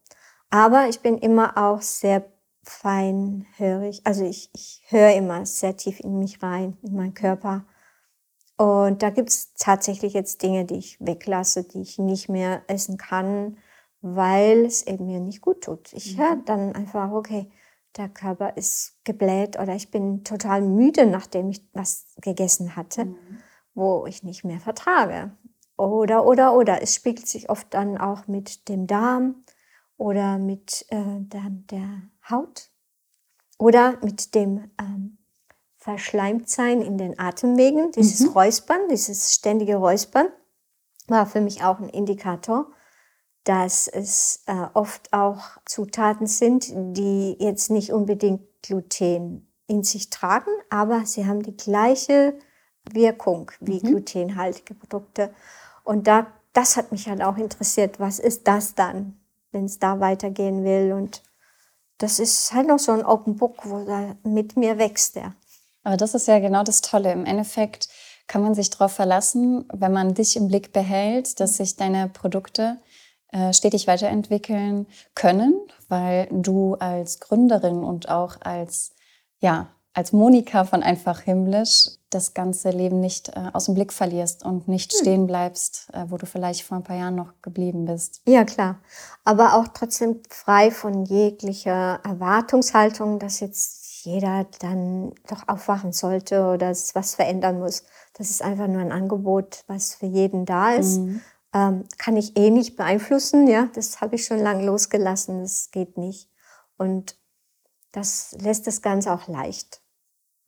Aber 0.50 0.88
ich 0.88 1.00
bin 1.00 1.18
immer 1.18 1.58
auch 1.58 1.82
sehr 1.82 2.30
feinhörig. 2.62 4.02
Also 4.04 4.24
ich, 4.24 4.50
ich 4.54 4.82
höre 4.88 5.14
immer 5.14 5.44
sehr 5.46 5.76
tief 5.76 6.00
in 6.00 6.18
mich 6.18 6.42
rein, 6.42 6.76
in 6.82 6.94
meinen 6.94 7.14
Körper. 7.14 7.64
Und 8.56 9.02
da 9.02 9.10
gibt 9.10 9.30
es 9.30 9.52
tatsächlich 9.54 10.12
jetzt 10.12 10.42
Dinge, 10.42 10.64
die 10.64 10.76
ich 10.76 10.98
weglasse, 11.00 11.64
die 11.64 11.82
ich 11.82 11.98
nicht 11.98 12.28
mehr 12.28 12.62
essen 12.68 12.98
kann, 12.98 13.58
weil 14.00 14.64
es 14.64 14.86
eben 14.86 15.06
mir 15.06 15.20
nicht 15.20 15.40
gut 15.40 15.64
tut. 15.64 15.92
Ich 15.92 16.16
mhm. 16.16 16.22
höre 16.22 16.36
dann 16.44 16.74
einfach, 16.74 17.10
okay, 17.10 17.50
der 17.96 18.08
Körper 18.08 18.56
ist 18.56 18.98
gebläht 19.04 19.58
oder 19.58 19.74
ich 19.74 19.90
bin 19.90 20.24
total 20.24 20.62
müde, 20.62 21.06
nachdem 21.06 21.50
ich 21.50 21.66
was 21.72 22.06
gegessen 22.20 22.76
hatte, 22.76 23.06
mhm. 23.06 23.16
wo 23.74 24.06
ich 24.06 24.22
nicht 24.22 24.44
mehr 24.44 24.60
vertrage. 24.60 25.32
Oder, 25.84 26.26
oder, 26.26 26.54
oder. 26.54 26.82
Es 26.82 26.94
spiegelt 26.94 27.28
sich 27.28 27.50
oft 27.50 27.72
dann 27.74 27.98
auch 27.98 28.26
mit 28.26 28.68
dem 28.68 28.86
Darm 28.86 29.44
oder 29.96 30.38
mit 30.38 30.86
äh, 30.88 31.20
der, 31.20 31.50
der 31.70 32.02
Haut 32.28 32.70
oder 33.58 33.98
mit 34.02 34.34
dem 34.34 34.70
ähm, 34.80 35.18
Verschleimtsein 35.76 36.82
in 36.82 36.98
den 36.98 37.18
Atemwegen. 37.18 37.92
Dieses 37.92 38.20
mhm. 38.20 38.28
Räuspern, 38.30 38.88
dieses 38.90 39.34
ständige 39.34 39.76
Räuspern 39.76 40.28
war 41.06 41.26
für 41.26 41.40
mich 41.40 41.62
auch 41.62 41.78
ein 41.78 41.88
Indikator, 41.88 42.72
dass 43.44 43.88
es 43.88 44.42
äh, 44.46 44.66
oft 44.72 45.12
auch 45.12 45.58
Zutaten 45.66 46.26
sind, 46.26 46.72
die 46.72 47.36
jetzt 47.38 47.70
nicht 47.70 47.92
unbedingt 47.92 48.42
Gluten 48.62 49.52
in 49.66 49.82
sich 49.82 50.10
tragen, 50.10 50.50
aber 50.70 51.04
sie 51.04 51.26
haben 51.26 51.42
die 51.42 51.56
gleiche 51.56 52.38
Wirkung 52.90 53.50
wie 53.60 53.80
mhm. 53.82 53.88
glutenhaltige 53.88 54.74
Produkte. 54.74 55.34
Und 55.84 56.06
da, 56.06 56.26
das 56.52 56.76
hat 56.76 56.90
mich 56.90 57.08
halt 57.08 57.22
auch 57.22 57.36
interessiert. 57.36 58.00
Was 58.00 58.18
ist 58.18 58.48
das 58.48 58.74
dann, 58.74 59.16
wenn 59.52 59.66
es 59.66 59.78
da 59.78 60.00
weitergehen 60.00 60.64
will? 60.64 60.92
Und 60.92 61.22
das 61.98 62.18
ist 62.18 62.52
halt 62.52 62.66
noch 62.66 62.78
so 62.78 62.92
ein 62.92 63.06
Open 63.06 63.36
Book, 63.36 63.64
wo 63.64 63.84
da 63.84 64.16
mit 64.24 64.56
mir 64.56 64.78
wächst 64.78 65.14
der. 65.16 65.34
Aber 65.84 65.96
das 65.96 66.14
ist 66.14 66.26
ja 66.26 66.40
genau 66.40 66.64
das 66.64 66.80
Tolle. 66.80 67.12
Im 67.12 67.26
Endeffekt 67.26 67.88
kann 68.26 68.42
man 68.42 68.54
sich 68.54 68.70
darauf 68.70 68.92
verlassen, 68.92 69.66
wenn 69.72 69.92
man 69.92 70.14
dich 70.14 70.36
im 70.36 70.48
Blick 70.48 70.72
behält, 70.72 71.38
dass 71.40 71.58
sich 71.58 71.76
deine 71.76 72.08
Produkte 72.08 72.78
äh, 73.32 73.52
stetig 73.52 73.86
weiterentwickeln 73.86 74.86
können, 75.14 75.54
weil 75.88 76.28
du 76.30 76.74
als 76.76 77.20
Gründerin 77.20 77.84
und 77.84 78.08
auch 78.08 78.40
als, 78.40 78.94
ja, 79.40 79.68
als 79.92 80.12
Monika 80.12 80.64
von 80.64 80.82
Einfach 80.82 81.20
Himmlisch 81.20 81.90
das 82.14 82.34
ganze 82.34 82.70
Leben 82.70 83.00
nicht 83.00 83.30
äh, 83.30 83.50
aus 83.52 83.66
dem 83.66 83.74
Blick 83.74 83.92
verlierst 83.92 84.44
und 84.44 84.68
nicht 84.68 84.92
hm. 84.92 85.00
stehen 85.00 85.26
bleibst, 85.26 85.88
äh, 85.92 86.04
wo 86.08 86.16
du 86.16 86.26
vielleicht 86.26 86.62
vor 86.62 86.78
ein 86.78 86.84
paar 86.84 86.96
Jahren 86.96 87.16
noch 87.16 87.32
geblieben 87.42 87.84
bist. 87.84 88.22
Ja, 88.26 88.44
klar. 88.44 88.78
Aber 89.24 89.54
auch 89.54 89.68
trotzdem 89.68 90.20
frei 90.30 90.70
von 90.70 91.04
jeglicher 91.04 92.00
Erwartungshaltung, 92.04 93.18
dass 93.18 93.40
jetzt 93.40 94.04
jeder 94.04 94.46
dann 94.60 95.12
doch 95.28 95.48
aufwachen 95.48 95.92
sollte 95.92 96.44
oder 96.46 96.70
es 96.70 96.94
was 96.94 97.14
verändern 97.14 97.58
muss. 97.58 97.84
Das 98.14 98.30
ist 98.30 98.42
einfach 98.42 98.68
nur 98.68 98.80
ein 98.80 98.92
Angebot, 98.92 99.64
was 99.66 99.94
für 99.94 100.06
jeden 100.06 100.44
da 100.44 100.72
ist. 100.72 100.98
Mhm. 100.98 101.20
Ähm, 101.52 101.84
kann 101.98 102.16
ich 102.16 102.36
eh 102.36 102.50
nicht 102.50 102.76
beeinflussen, 102.76 103.46
ja. 103.46 103.68
Das 103.74 104.00
habe 104.00 104.16
ich 104.16 104.24
schon 104.24 104.40
lange 104.40 104.64
losgelassen. 104.64 105.42
Das 105.42 105.70
geht 105.70 105.96
nicht. 105.96 106.28
Und 106.76 107.16
das 107.92 108.36
lässt 108.40 108.66
das 108.66 108.82
Ganze 108.82 109.12
auch 109.12 109.28
leicht. 109.28 109.80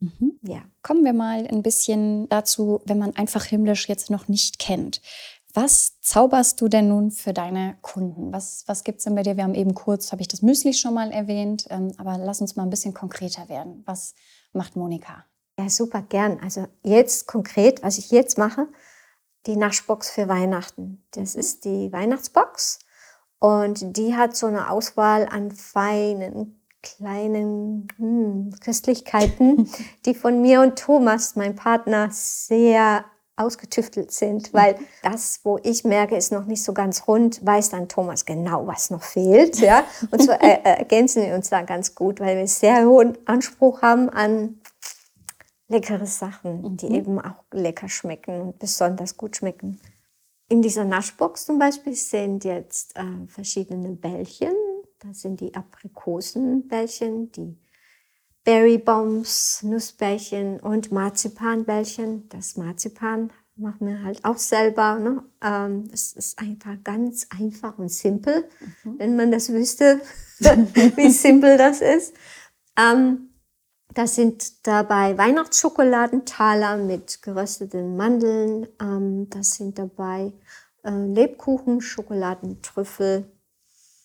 Mhm. 0.00 0.38
Ja. 0.42 0.62
Kommen 0.82 1.04
wir 1.04 1.12
mal 1.12 1.46
ein 1.46 1.62
bisschen 1.62 2.28
dazu, 2.28 2.80
wenn 2.84 2.98
man 2.98 3.16
einfach 3.16 3.44
himmlisch 3.44 3.88
jetzt 3.88 4.10
noch 4.10 4.28
nicht 4.28 4.58
kennt. 4.58 5.00
Was 5.54 5.98
zauberst 6.02 6.60
du 6.60 6.68
denn 6.68 6.88
nun 6.88 7.10
für 7.10 7.32
deine 7.32 7.78
Kunden? 7.80 8.30
Was, 8.30 8.64
was 8.66 8.84
gibt 8.84 8.98
es 8.98 9.04
denn 9.04 9.14
bei 9.14 9.22
dir? 9.22 9.38
Wir 9.38 9.44
haben 9.44 9.54
eben 9.54 9.74
kurz, 9.74 10.12
habe 10.12 10.20
ich 10.20 10.28
das 10.28 10.42
Müsli 10.42 10.74
schon 10.74 10.92
mal 10.92 11.10
erwähnt, 11.10 11.66
ähm, 11.70 11.92
aber 11.96 12.18
lass 12.18 12.42
uns 12.42 12.56
mal 12.56 12.62
ein 12.62 12.70
bisschen 12.70 12.92
konkreter 12.92 13.48
werden. 13.48 13.82
Was 13.86 14.14
macht 14.52 14.76
Monika? 14.76 15.24
Ja, 15.58 15.70
super 15.70 16.02
gern. 16.02 16.40
Also 16.40 16.66
jetzt 16.82 17.26
konkret, 17.26 17.82
was 17.82 17.96
ich 17.96 18.10
jetzt 18.10 18.36
mache, 18.36 18.68
die 19.46 19.56
Naschbox 19.56 20.10
für 20.10 20.28
Weihnachten. 20.28 21.06
Das 21.12 21.34
mhm. 21.34 21.40
ist 21.40 21.64
die 21.64 21.90
Weihnachtsbox 21.90 22.80
und 23.38 23.96
die 23.96 24.14
hat 24.14 24.36
so 24.36 24.46
eine 24.46 24.70
Auswahl 24.70 25.26
an 25.26 25.50
feinen 25.52 26.60
kleinen 26.86 27.88
hm, 27.96 28.54
Köstlichkeiten, 28.60 29.68
die 30.06 30.14
von 30.14 30.40
mir 30.40 30.60
und 30.60 30.78
Thomas, 30.78 31.36
mein 31.36 31.56
Partner, 31.56 32.08
sehr 32.12 33.04
ausgetüftelt 33.38 34.12
sind, 34.12 34.54
weil 34.54 34.76
das, 35.02 35.40
wo 35.42 35.58
ich 35.62 35.84
merke, 35.84 36.16
ist 36.16 36.32
noch 36.32 36.46
nicht 36.46 36.62
so 36.62 36.72
ganz 36.72 37.06
rund, 37.06 37.44
weiß 37.44 37.68
dann 37.68 37.86
Thomas 37.86 38.24
genau, 38.24 38.66
was 38.66 38.88
noch 38.88 39.02
fehlt. 39.02 39.58
Ja? 39.58 39.84
Und 40.10 40.22
so 40.22 40.32
äh, 40.32 40.58
ergänzen 40.64 41.22
wir 41.22 41.34
uns 41.34 41.50
da 41.50 41.60
ganz 41.62 41.94
gut, 41.94 42.18
weil 42.18 42.38
wir 42.38 42.46
sehr 42.46 42.86
hohen 42.86 43.18
Anspruch 43.26 43.82
haben 43.82 44.08
an 44.08 44.58
leckere 45.68 46.06
Sachen, 46.06 46.78
die 46.78 46.88
mhm. 46.88 46.94
eben 46.94 47.20
auch 47.20 47.44
lecker 47.52 47.90
schmecken 47.90 48.40
und 48.40 48.58
besonders 48.58 49.18
gut 49.18 49.36
schmecken. 49.36 49.80
In 50.48 50.62
dieser 50.62 50.84
Naschbox 50.84 51.44
zum 51.44 51.58
Beispiel 51.58 51.94
sind 51.94 52.44
jetzt 52.44 52.96
äh, 52.96 53.26
verschiedene 53.28 53.90
Bällchen 53.90 54.54
das 55.06 55.20
sind 55.20 55.40
die 55.40 55.54
Aprikosenbällchen, 55.54 57.30
die 57.32 57.56
Berrybombs, 58.44 59.62
Nussbällchen 59.62 60.60
und 60.60 60.92
Marzipanbällchen. 60.92 62.28
Das 62.28 62.56
Marzipan 62.56 63.30
machen 63.56 63.86
wir 63.86 64.02
halt 64.02 64.24
auch 64.24 64.38
selber. 64.38 64.98
Ne? 64.98 65.22
Ähm, 65.42 65.88
es 65.92 66.12
ist 66.12 66.38
einfach 66.38 66.76
ganz 66.84 67.26
einfach 67.30 67.78
und 67.78 67.88
simpel, 67.88 68.48
mhm. 68.84 68.98
wenn 68.98 69.16
man 69.16 69.30
das 69.30 69.52
wüsste, 69.52 70.00
wie 70.38 71.10
simpel 71.10 71.56
das 71.56 71.80
ist. 71.80 72.14
Ähm, 72.78 73.30
das 73.94 74.14
sind 74.14 74.66
dabei 74.66 75.16
Weihnachtsschokoladentaler 75.16 76.76
mit 76.76 77.22
gerösteten 77.22 77.96
Mandeln. 77.96 78.68
Ähm, 78.80 79.28
das 79.30 79.52
sind 79.52 79.78
dabei 79.78 80.32
äh, 80.84 80.90
Lebkuchen, 80.90 81.80
Schokoladentrüffel, 81.80 83.32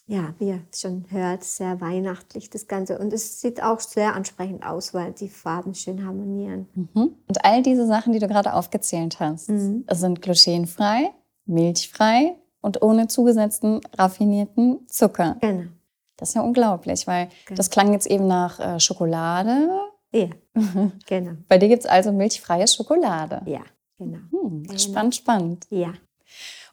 ja, 0.07 0.33
wie 0.39 0.49
ihr 0.49 0.61
schon 0.75 1.05
hört, 1.09 1.43
sehr 1.43 1.79
weihnachtlich 1.79 2.49
das 2.49 2.67
Ganze. 2.67 2.99
Und 2.99 3.13
es 3.13 3.39
sieht 3.39 3.63
auch 3.63 3.79
sehr 3.79 4.15
ansprechend 4.15 4.65
aus, 4.65 4.93
weil 4.93 5.13
die 5.13 5.29
Farben 5.29 5.73
schön 5.73 6.05
harmonieren. 6.05 6.67
Mhm. 6.73 7.15
Und 7.27 7.45
all 7.45 7.61
diese 7.61 7.87
Sachen, 7.87 8.11
die 8.11 8.19
du 8.19 8.27
gerade 8.27 8.53
aufgezählt 8.53 9.19
hast, 9.19 9.49
mhm. 9.49 9.85
sind 9.89 10.21
glutenfrei, 10.21 11.11
milchfrei 11.45 12.35
und 12.61 12.81
ohne 12.81 13.07
zugesetzten 13.07 13.81
raffinierten 13.97 14.87
Zucker. 14.87 15.37
Genau. 15.39 15.69
Das 16.17 16.29
ist 16.29 16.35
ja 16.35 16.41
unglaublich, 16.41 17.07
weil 17.07 17.29
genau. 17.45 17.57
das 17.57 17.69
klang 17.69 17.93
jetzt 17.93 18.05
eben 18.05 18.27
nach 18.27 18.59
äh, 18.59 18.79
Schokolade. 18.79 19.69
Ja, 20.11 20.27
genau. 21.07 21.31
Bei 21.47 21.57
dir 21.57 21.67
gibt 21.67 21.83
es 21.83 21.89
also 21.89 22.11
milchfreie 22.11 22.67
Schokolade. 22.67 23.41
Ja, 23.45 23.61
genau. 23.97 24.19
Hm, 24.29 24.77
spannend, 24.77 25.15
spannend. 25.15 25.65
Ja. 25.69 25.93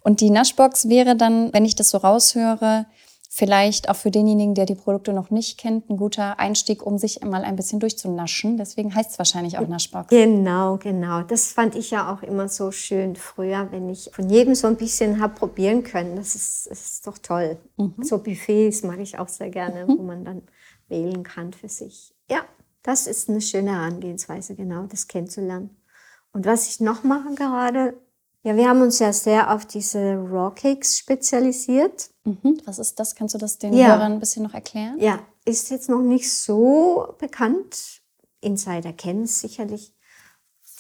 Und 0.03 0.21
die 0.21 0.31
Naschbox 0.31 0.89
wäre 0.89 1.17
dann, 1.17 1.53
wenn 1.53 1.65
ich 1.65 1.77
das 1.77 1.91
so 1.91 1.99
raushöre, 1.99 2.87
vielleicht 3.29 3.91
auch 3.91 3.97
für 3.97 4.11
denjenigen, 4.11 4.55
der 4.55 4.65
die 4.65 4.75
Produkte 4.75 5.13
noch 5.13 5.31
nicht 5.31 5.59
kennt, 5.59 5.89
ein 5.91 5.99
guter 5.99 6.39
Einstieg, 6.41 6.85
um 6.85 6.97
sich 6.97 7.21
mal 7.23 7.45
ein 7.45 7.57
bisschen 7.57 7.79
durchzunaschen. 7.79 8.57
Deswegen 8.57 8.95
heißt 8.95 9.13
es 9.13 9.19
wahrscheinlich 9.19 9.59
auch 9.59 9.69
Naschbox. 9.69 10.09
Genau, 10.09 10.79
genau. 10.79 11.23
Das 11.23 11.53
fand 11.53 11.75
ich 11.75 11.91
ja 11.91 12.13
auch 12.13 12.23
immer 12.23 12.49
so 12.49 12.73
schön 12.73 13.17
früher, 13.17 13.71
wenn 13.71 13.89
ich 13.91 14.11
von 14.13 14.31
jedem 14.31 14.55
so 14.55 14.67
ein 14.67 14.77
bisschen 14.77 15.21
habe 15.21 15.35
probieren 15.35 15.83
können. 15.83 16.17
Das 16.17 16.35
ist, 16.35 16.71
das 16.71 16.81
ist 16.81 17.07
doch 17.07 17.19
toll. 17.19 17.59
Mhm. 17.77 18.03
So 18.03 18.19
Buffets 18.19 18.83
mag 18.83 18.99
ich 18.99 19.19
auch 19.19 19.29
sehr 19.29 19.51
gerne, 19.51 19.85
mhm. 19.85 19.99
wo 19.99 20.03
man 20.03 20.25
dann 20.25 20.43
wählen 20.89 21.23
kann 21.23 21.53
für 21.53 21.69
sich. 21.69 22.15
Ja, 22.31 22.41
das 22.83 23.07
ist 23.07 23.29
eine 23.29 23.43
schöne 23.43 23.73
Herangehensweise, 23.73 24.55
genau, 24.55 24.87
das 24.87 25.07
kennenzulernen. 25.07 25.77
Und 26.33 26.47
was 26.47 26.69
ich 26.69 26.81
noch 26.81 27.05
mache 27.05 27.35
gerade, 27.35 27.95
ja, 28.49 28.57
wir 28.57 28.67
haben 28.67 28.81
uns 28.81 28.99
ja 28.99 29.13
sehr 29.13 29.53
auf 29.53 29.67
diese 29.67 30.15
Raw 30.15 30.55
Cakes 30.55 30.97
spezialisiert. 30.97 32.09
Mhm. 32.25 32.63
Was 32.65 32.79
ist 32.79 32.99
das? 32.99 33.15
Kannst 33.15 33.35
du 33.35 33.39
das 33.39 33.59
den 33.59 33.75
ja. 33.75 33.89
Hörern 33.89 34.13
ein 34.13 34.21
bisschen 34.21 34.43
noch 34.43 34.55
erklären? 34.55 34.99
Ja, 34.99 35.19
ist 35.45 35.71
jetzt 35.71 35.91
noch 35.91 36.01
nicht 36.01 36.33
so 36.33 37.15
bekannt. 37.19 38.01
Insider 38.41 38.95
kennen 38.95 39.25
es 39.25 39.41
sicherlich, 39.41 39.93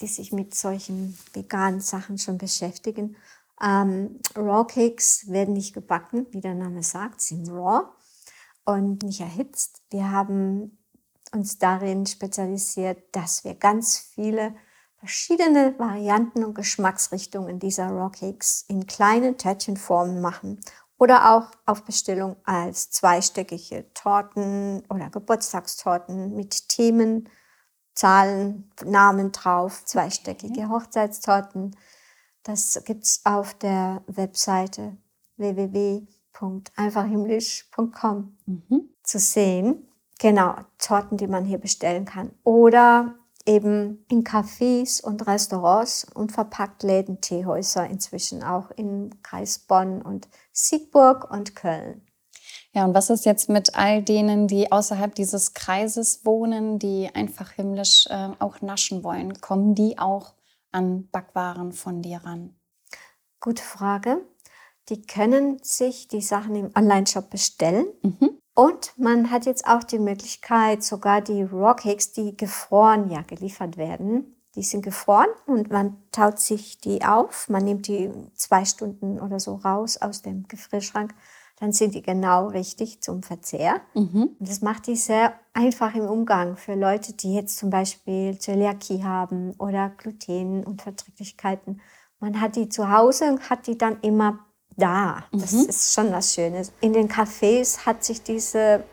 die 0.01 0.07
sich 0.07 0.33
mit 0.33 0.55
solchen 0.55 1.19
veganen 1.35 1.81
Sachen 1.81 2.17
schon 2.17 2.39
beschäftigen. 2.39 3.17
Ähm, 3.61 4.19
raw 4.35 4.65
Cakes 4.67 5.29
werden 5.29 5.53
nicht 5.53 5.75
gebacken, 5.75 6.27
wie 6.31 6.41
der 6.41 6.55
Name 6.55 6.83
sagt, 6.83 7.21
sind 7.21 7.51
raw 7.51 7.83
und 8.65 9.03
nicht 9.03 9.21
erhitzt. 9.21 9.83
Wir 9.91 10.11
haben 10.11 10.79
uns 11.35 11.59
darin 11.59 12.07
spezialisiert, 12.07 13.15
dass 13.15 13.45
wir 13.45 13.55
ganz 13.55 13.99
viele 13.99 14.55
verschiedene 14.99 15.79
Varianten 15.79 16.45
und 16.45 16.55
Geschmacksrichtungen 16.55 17.59
dieser 17.59 17.89
Raw 17.89 18.11
Cakes 18.11 18.67
in 18.69 18.87
kleinen 18.87 19.39
Törtchenformen 19.39 20.21
machen 20.21 20.61
oder 20.99 21.33
auch 21.33 21.47
auf 21.65 21.85
Bestellung 21.85 22.37
als 22.45 22.91
zweistöckige 22.91 23.91
Torten 23.95 24.83
oder 24.91 25.09
Geburtstagstorten 25.11 26.35
mit 26.35 26.69
Themen, 26.69 27.31
Zahlen, 27.95 28.71
Namen 28.85 29.33
drauf, 29.33 29.85
zweistöckige 29.85 30.69
Hochzeitstorten. 30.69 31.77
Das 32.43 32.83
gibt's 32.85 33.23
auf 33.25 33.55
der 33.55 34.03
Webseite 34.07 34.99
www.einfachhimmlisch.com 35.37 38.37
mhm. 38.47 38.91
zu 39.03 39.19
sehen. 39.21 39.89
Genau, 40.19 40.57
Torten, 40.79 41.17
die 41.17 41.29
man 41.29 41.45
hier 41.45 41.59
bestellen 41.59 42.05
kann. 42.05 42.33
Oder 42.43 43.15
eben 43.49 44.05
in 44.09 44.23
Cafés 44.23 45.03
und 45.03 45.27
Restaurants 45.27 46.07
und 46.15 46.31
verpackt 46.33 46.83
Läden, 46.83 47.21
Teehäuser 47.21 47.87
inzwischen 47.89 48.45
auch 48.45 48.71
im 48.73 49.11
Kreis 49.23 49.59
Bonn 49.59 50.03
und 50.03 50.29
Siegburg 50.53 51.31
und 51.31 51.57
Köln. 51.57 52.03
Ja, 52.75 52.85
und 52.85 52.95
was 52.95 53.09
ist 53.11 53.25
jetzt 53.25 53.49
mit 53.49 53.75
all 53.75 54.03
denen, 54.03 54.47
die 54.47 54.71
außerhalb 54.71 55.15
dieses 55.15 55.55
Kreises 55.55 56.25
wohnen, 56.25 56.79
die 56.79 57.09
einfach 57.13 57.53
himmlisch 57.53 58.07
äh, 58.11 58.29
auch 58.39 58.61
naschen 58.61 59.03
wollen? 59.03 59.41
Kommen 59.41 59.75
die 59.75 59.99
auch 59.99 60.35
an 60.71 61.09
Backwaren 61.09 61.73
von 61.73 62.03
dir 62.03 62.19
ran? 62.19 62.55
Gute 63.41 63.63
Frage. 63.63 64.21
Die 64.91 65.03
können 65.03 65.59
sich 65.63 66.09
die 66.09 66.21
Sachen 66.21 66.55
im 66.55 66.71
Online-Shop 66.77 67.31
bestellen. 67.31 67.87
Mhm. 68.03 68.39
Und 68.59 68.93
man 68.99 69.31
hat 69.31 69.47
jetzt 69.47 69.69
auch 69.69 69.85
die 69.85 70.01
Möglichkeit, 70.01 70.83
sogar 70.83 71.21
die 71.21 71.45
Rockcakes, 71.45 72.11
die 72.11 72.37
gefroren 72.37 73.09
ja 73.09 73.23
geliefert 73.23 73.77
werden, 73.77 74.35
die 74.57 74.65
sind 74.65 74.83
gefroren 74.83 75.29
und 75.47 75.71
man 75.71 75.97
taut 76.11 76.41
sich 76.41 76.81
die 76.81 77.05
auf. 77.05 77.49
Man 77.49 77.65
nimmt 77.65 77.87
die 77.87 78.11
zwei 78.35 78.65
Stunden 78.65 79.21
oder 79.21 79.39
so 79.39 79.55
raus 79.55 79.99
aus 79.99 80.23
dem 80.23 80.49
Gefrierschrank. 80.49 81.15
Dann 81.61 81.71
sind 81.71 81.95
die 81.95 82.03
genau 82.03 82.49
richtig 82.49 83.01
zum 83.01 83.23
Verzehr. 83.23 83.81
Mhm. 83.95 84.31
Und 84.41 84.49
das 84.49 84.61
macht 84.61 84.89
die 84.89 84.97
sehr 84.97 85.35
einfach 85.53 85.95
im 85.95 86.09
Umgang 86.09 86.57
für 86.57 86.75
Leute, 86.75 87.13
die 87.13 87.35
jetzt 87.35 87.59
zum 87.59 87.71
Beispiel 87.71 88.41
Zöliakie 88.41 89.05
haben 89.05 89.53
oder 89.61 89.91
Glutenunverträglichkeiten. 89.91 91.81
Man 92.19 92.41
hat 92.41 92.57
die 92.57 92.69
zu 92.69 92.91
Hause 92.91 93.27
und 93.27 93.51
hat 93.51 93.69
die 93.69 93.79
dann 93.79 94.01
immer 94.01 94.41
da. 94.79 95.25
Das 95.33 95.53
mhm. 95.53 95.69
ist 95.69 95.93
schon 95.93 96.13
was 96.13 96.35
Schönes. 96.35 96.73
In 96.81 96.93
den 96.93 97.09
Cafés 97.09 97.85
hat 97.85 98.05
sich 98.05 98.23
diese 98.23 98.85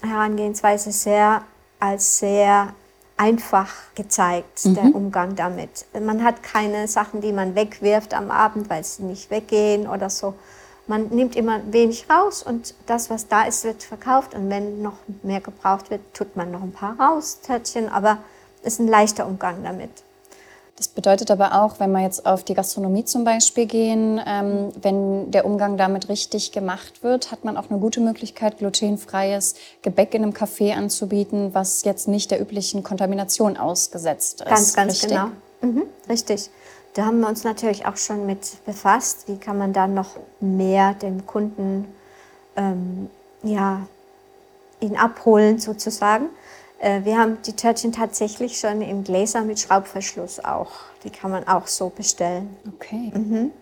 Herangehensweise 0.00 0.92
sehr 0.92 1.42
als 1.80 2.18
sehr 2.18 2.74
einfach 3.16 3.70
gezeigt, 3.94 4.64
mhm. 4.64 4.74
der 4.74 4.84
Umgang 4.94 5.36
damit. 5.36 5.84
Man 6.00 6.24
hat 6.24 6.42
keine 6.42 6.88
Sachen, 6.88 7.20
die 7.20 7.32
man 7.32 7.54
wegwirft 7.54 8.14
am 8.14 8.30
Abend, 8.30 8.70
weil 8.70 8.84
sie 8.84 9.02
nicht 9.02 9.30
weggehen 9.30 9.86
oder 9.86 10.08
so. 10.08 10.34
Man 10.86 11.08
nimmt 11.08 11.36
immer 11.36 11.60
wenig 11.70 12.06
raus 12.10 12.42
und 12.42 12.74
das, 12.86 13.10
was 13.10 13.28
da 13.28 13.42
ist, 13.42 13.64
wird 13.64 13.82
verkauft. 13.82 14.34
Und 14.34 14.48
wenn 14.50 14.82
noch 14.82 14.96
mehr 15.22 15.40
gebraucht 15.40 15.90
wird, 15.90 16.00
tut 16.14 16.34
man 16.36 16.50
noch 16.50 16.62
ein 16.62 16.72
paar 16.72 16.98
raus, 16.98 17.40
Törtchen. 17.42 17.88
Aber 17.88 18.18
es 18.62 18.74
ist 18.74 18.80
ein 18.80 18.88
leichter 18.88 19.26
Umgang 19.26 19.62
damit. 19.62 19.90
Das 20.80 20.88
bedeutet 20.88 21.30
aber 21.30 21.62
auch, 21.62 21.78
wenn 21.78 21.92
wir 21.92 22.00
jetzt 22.00 22.24
auf 22.24 22.42
die 22.42 22.54
Gastronomie 22.54 23.04
zum 23.04 23.22
Beispiel 23.22 23.66
gehen, 23.66 24.18
ähm, 24.26 24.72
wenn 24.80 25.30
der 25.30 25.44
Umgang 25.44 25.76
damit 25.76 26.08
richtig 26.08 26.52
gemacht 26.52 27.02
wird, 27.02 27.30
hat 27.30 27.44
man 27.44 27.58
auch 27.58 27.68
eine 27.68 27.78
gute 27.78 28.00
Möglichkeit, 28.00 28.56
glutenfreies 28.56 29.56
Gebäck 29.82 30.14
in 30.14 30.22
einem 30.22 30.32
Café 30.32 30.72
anzubieten, 30.72 31.52
was 31.52 31.84
jetzt 31.84 32.08
nicht 32.08 32.30
der 32.30 32.40
üblichen 32.40 32.82
Kontamination 32.82 33.58
ausgesetzt 33.58 34.40
ist. 34.40 34.48
Ganz, 34.48 34.72
ganz 34.72 34.92
richtig? 34.94 35.10
genau. 35.10 35.26
Mhm, 35.60 35.82
richtig. 36.08 36.48
Da 36.94 37.04
haben 37.04 37.20
wir 37.20 37.28
uns 37.28 37.44
natürlich 37.44 37.84
auch 37.84 37.98
schon 37.98 38.24
mit 38.24 38.64
befasst. 38.64 39.28
Wie 39.28 39.36
kann 39.36 39.58
man 39.58 39.74
da 39.74 39.86
noch 39.86 40.16
mehr 40.40 40.94
dem 40.94 41.26
Kunden 41.26 41.88
ähm, 42.56 43.10
ja, 43.42 43.86
ihn 44.80 44.96
abholen 44.96 45.58
sozusagen? 45.58 46.30
Äh, 46.80 47.04
wir 47.04 47.18
haben 47.18 47.38
die 47.46 47.52
Törtchen 47.52 47.92
tatsächlich 47.92 48.58
schon 48.58 48.80
in 48.80 49.04
Gläser 49.04 49.42
mit 49.42 49.60
Schraubverschluss 49.60 50.40
auch. 50.40 50.70
Die 51.04 51.10
kann 51.10 51.30
man 51.30 51.46
auch 51.46 51.66
so 51.66 51.90
bestellen. 51.90 52.56
Okay. 52.74 53.12
Mhm. 53.14 53.52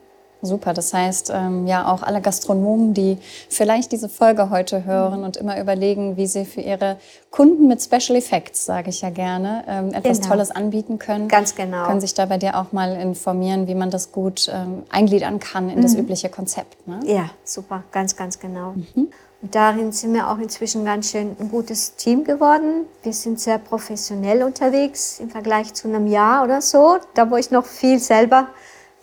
Super, 0.41 0.73
das 0.73 0.95
heißt 0.95 1.33
ähm, 1.35 1.67
ja 1.67 1.93
auch 1.93 2.03
alle 2.03 2.21
Gastronomen, 2.21 2.95
die 2.95 3.19
vielleicht 3.49 3.91
diese 3.91 4.09
Folge 4.09 4.51
heute 4.51 4.85
hören 4.85 5.25
und 5.25 5.37
immer 5.37 5.61
überlegen, 5.61 6.17
wie 6.17 6.27
sie 6.27 6.45
für 6.45 6.61
ihre 6.61 6.97
Kunden 7.31 7.67
mit 7.67 7.83
Special 7.83 8.17
Effects, 8.17 8.65
sage 8.65 8.91
ich 8.91 9.01
ja 9.01 9.11
gerne, 9.11 9.65
ähm, 9.67 9.93
etwas 9.93 10.19
genau. 10.19 10.31
Tolles 10.31 10.51
anbieten 10.51 10.99
können. 10.99 11.27
Ganz 11.27 11.57
genau. 11.57 11.87
Können 11.87 12.01
sich 12.01 12.15
da 12.15 12.27
bei 12.27 12.39
dir 12.39 12.57
auch 12.57 12.73
mal 12.73 12.93
informieren, 12.93 13.67
wie 13.67 13.75
man 13.75 13.91
das 13.91 14.13
gut 14.13 14.49
ähm, 14.53 14.85
eingliedern 14.91 15.41
kann 15.41 15.71
in 15.71 15.79
mhm. 15.79 15.83
das 15.83 15.95
übliche 15.95 16.29
Konzept. 16.29 16.87
Ne? 16.87 17.01
Ja, 17.05 17.31
super, 17.45 17.83
ganz, 17.91 18.15
ganz 18.15 18.39
genau. 18.39 18.75
Mhm. 18.95 19.09
Und 19.41 19.55
darin 19.55 19.93
sind 19.93 20.15
wir 20.15 20.31
auch 20.31 20.39
inzwischen 20.39 20.85
ganz 20.85 21.11
schön 21.11 21.37
ein 21.39 21.49
gutes 21.49 21.95
Team 21.95 22.25
geworden. 22.25 22.87
Wir 23.03 23.13
sind 23.13 23.39
sehr 23.39 23.59
professionell 23.59 24.43
unterwegs 24.43 25.21
im 25.21 25.31
Vergleich 25.31 25.75
zu 25.75 25.89
einem 25.89 26.09
Jahr 26.09 26.43
oder 26.43 26.61
so, 26.61 26.99
da 27.15 27.31
wo 27.31 27.37
ich 27.37 27.51
noch 27.53 27.65
viel 27.65 28.01
selber 28.01 28.49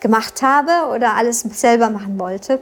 gemacht 0.00 0.42
habe 0.42 0.94
oder 0.94 1.14
alles 1.14 1.40
selber 1.40 1.90
machen 1.90 2.18
wollte. 2.18 2.60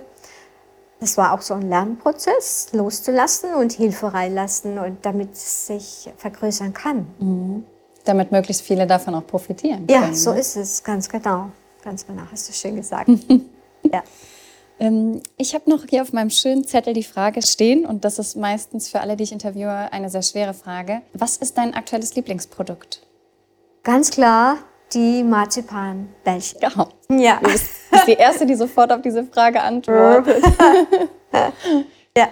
Das 1.00 1.18
war 1.18 1.32
auch 1.32 1.42
so 1.42 1.54
ein 1.54 1.68
Lernprozess, 1.68 2.68
loszulassen 2.72 3.54
und 3.54 3.72
Hilfe 3.72 4.14
reinlassen 4.14 4.78
und 4.78 5.04
damit 5.04 5.32
es 5.32 5.66
sich 5.66 6.10
vergrößern 6.16 6.72
kann. 6.72 7.06
Mhm. 7.18 7.66
Damit 8.04 8.32
möglichst 8.32 8.62
viele 8.62 8.86
davon 8.86 9.14
auch 9.14 9.26
profitieren. 9.26 9.86
Ja, 9.90 10.02
können, 10.02 10.14
so 10.14 10.32
ne? 10.32 10.40
ist 10.40 10.56
es, 10.56 10.82
ganz 10.82 11.08
genau. 11.08 11.50
Ganz 11.82 12.06
genau, 12.06 12.22
hast 12.30 12.48
du 12.48 12.52
schön 12.52 12.76
gesagt. 12.76 13.08
ja. 13.92 14.02
Ähm, 14.78 15.22
ich 15.36 15.54
habe 15.54 15.68
noch 15.68 15.84
hier 15.88 16.02
auf 16.02 16.12
meinem 16.12 16.30
schönen 16.30 16.64
Zettel 16.64 16.94
die 16.94 17.02
Frage 17.02 17.42
stehen, 17.42 17.86
und 17.86 18.04
das 18.04 18.18
ist 18.18 18.36
meistens 18.36 18.88
für 18.88 19.00
alle, 19.00 19.16
die 19.16 19.24
ich 19.24 19.32
interviewe, 19.32 19.92
eine 19.92 20.10
sehr 20.10 20.22
schwere 20.22 20.54
Frage. 20.54 21.02
Was 21.12 21.36
ist 21.36 21.58
dein 21.58 21.74
aktuelles 21.74 22.14
Lieblingsprodukt? 22.14 23.06
Ganz 23.82 24.10
klar 24.10 24.58
die 24.92 25.22
Marzipanbällchen. 25.24 26.60
Genau. 26.60 26.88
Ja. 27.08 27.38
Du 27.42 27.50
bist, 27.50 27.90
bist, 27.90 28.06
die 28.06 28.12
Erste, 28.12 28.46
die 28.46 28.54
sofort 28.54 28.92
auf 28.92 29.02
diese 29.02 29.24
Frage 29.24 29.60
antwortet. 29.60 30.44
ja. 32.16 32.28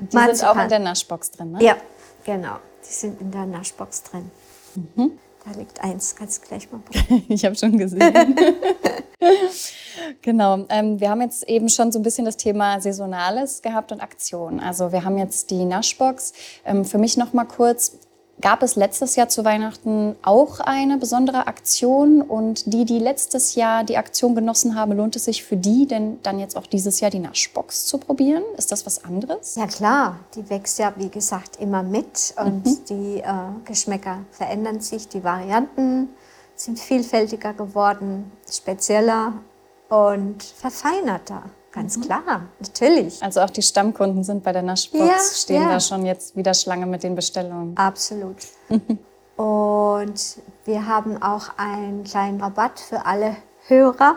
Die 0.00 0.16
Marzipan. 0.16 0.34
sind 0.34 0.48
auch 0.48 0.62
in 0.62 0.68
der 0.68 0.78
Naschbox 0.78 1.30
drin, 1.32 1.52
ne? 1.52 1.62
Ja, 1.62 1.76
genau. 2.24 2.56
Die 2.88 2.92
sind 2.92 3.20
in 3.20 3.30
der 3.30 3.46
Naschbox 3.46 4.04
drin. 4.04 4.30
Mhm. 4.74 5.18
Da 5.44 5.58
liegt 5.58 5.82
eins, 5.82 6.14
kannst 6.16 6.42
du 6.42 6.48
gleich 6.48 6.70
mal 6.70 6.78
probieren. 6.78 7.24
ich 7.28 7.44
habe 7.44 7.54
schon 7.54 7.78
gesehen. 7.78 8.36
genau. 10.22 10.66
Ähm, 10.68 11.00
wir 11.00 11.10
haben 11.10 11.22
jetzt 11.22 11.48
eben 11.48 11.68
schon 11.68 11.92
so 11.92 11.98
ein 11.98 12.02
bisschen 12.02 12.26
das 12.26 12.36
Thema 12.36 12.80
Saisonales 12.80 13.62
gehabt 13.62 13.90
und 13.92 14.00
Aktion. 14.00 14.60
Also 14.60 14.92
wir 14.92 15.04
haben 15.04 15.16
jetzt 15.16 15.50
die 15.50 15.64
Naschbox. 15.64 16.32
Ähm, 16.64 16.84
für 16.84 16.98
mich 16.98 17.16
noch 17.16 17.32
mal 17.32 17.44
kurz. 17.44 17.98
Gab 18.40 18.62
es 18.62 18.76
letztes 18.76 19.16
Jahr 19.16 19.28
zu 19.28 19.44
Weihnachten 19.44 20.16
auch 20.22 20.60
eine 20.60 20.96
besondere 20.96 21.46
Aktion? 21.46 22.22
Und 22.22 22.72
die, 22.72 22.84
die 22.84 22.98
letztes 22.98 23.54
Jahr 23.54 23.84
die 23.84 23.96
Aktion 23.96 24.34
genossen 24.34 24.74
haben, 24.74 24.92
lohnt 24.92 25.16
es 25.16 25.26
sich 25.26 25.44
für 25.44 25.56
die 25.56 25.86
denn 25.86 26.18
dann 26.22 26.38
jetzt 26.38 26.56
auch 26.56 26.66
dieses 26.66 27.00
Jahr 27.00 27.10
die 27.10 27.18
Naschbox 27.18 27.86
zu 27.86 27.98
probieren? 27.98 28.42
Ist 28.56 28.72
das 28.72 28.86
was 28.86 29.04
anderes? 29.04 29.56
Ja 29.56 29.66
klar, 29.66 30.20
die 30.34 30.48
wächst 30.48 30.78
ja 30.78 30.92
wie 30.96 31.08
gesagt 31.08 31.56
immer 31.56 31.82
mit 31.82 32.34
und 32.36 32.64
mhm. 32.64 32.84
die 32.88 33.20
äh, 33.20 33.32
Geschmäcker 33.64 34.20
verändern 34.30 34.80
sich, 34.80 35.08
die 35.08 35.22
Varianten 35.22 36.08
sind 36.54 36.78
vielfältiger 36.78 37.52
geworden, 37.54 38.30
spezieller 38.50 39.34
und 39.88 40.42
verfeinerter. 40.42 41.44
Ganz 41.72 41.96
mhm. 41.96 42.02
klar, 42.02 42.42
natürlich. 42.58 43.22
Also 43.22 43.40
auch 43.40 43.50
die 43.50 43.62
Stammkunden 43.62 44.24
sind 44.24 44.42
bei 44.42 44.52
der 44.52 44.62
Naschbox, 44.62 45.04
ja, 45.04 45.18
stehen 45.34 45.62
ja. 45.62 45.68
da 45.68 45.80
schon 45.80 46.04
jetzt 46.04 46.36
wieder 46.36 46.54
Schlange 46.54 46.86
mit 46.86 47.02
den 47.02 47.14
Bestellungen. 47.14 47.76
Absolut. 47.76 48.36
Und 49.36 50.38
wir 50.64 50.86
haben 50.86 51.22
auch 51.22 51.50
einen 51.56 52.04
kleinen 52.04 52.40
Rabatt 52.40 52.78
für 52.80 53.06
alle 53.06 53.36
Hörer, 53.68 54.16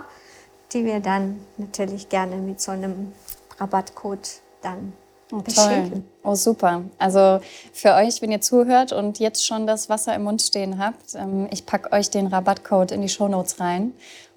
die 0.73 0.83
wir 0.83 0.99
dann 0.99 1.39
natürlich 1.57 2.09
gerne 2.09 2.37
mit 2.37 2.59
so 2.59 2.71
einem 2.71 3.13
Rabattcode 3.59 4.41
dann 4.61 4.93
Oh, 5.33 5.41
toll. 5.41 6.03
Oh, 6.21 6.35
super. 6.35 6.83
Also 6.99 7.39
für 7.71 7.95
euch, 7.95 8.21
wenn 8.21 8.31
ihr 8.31 8.41
zuhört 8.41 8.93
und 8.93 9.17
jetzt 9.17 9.43
schon 9.45 9.65
das 9.65 9.89
Wasser 9.89 10.13
im 10.13 10.23
Mund 10.23 10.43
stehen 10.43 10.77
habt, 10.77 11.15
ähm, 11.15 11.47
ich 11.49 11.65
packe 11.65 11.91
euch 11.91 12.11
den 12.11 12.27
Rabattcode 12.27 12.91
in 12.91 13.01
die 13.01 13.09
Shownotes 13.09 13.59
rein. 13.59 13.93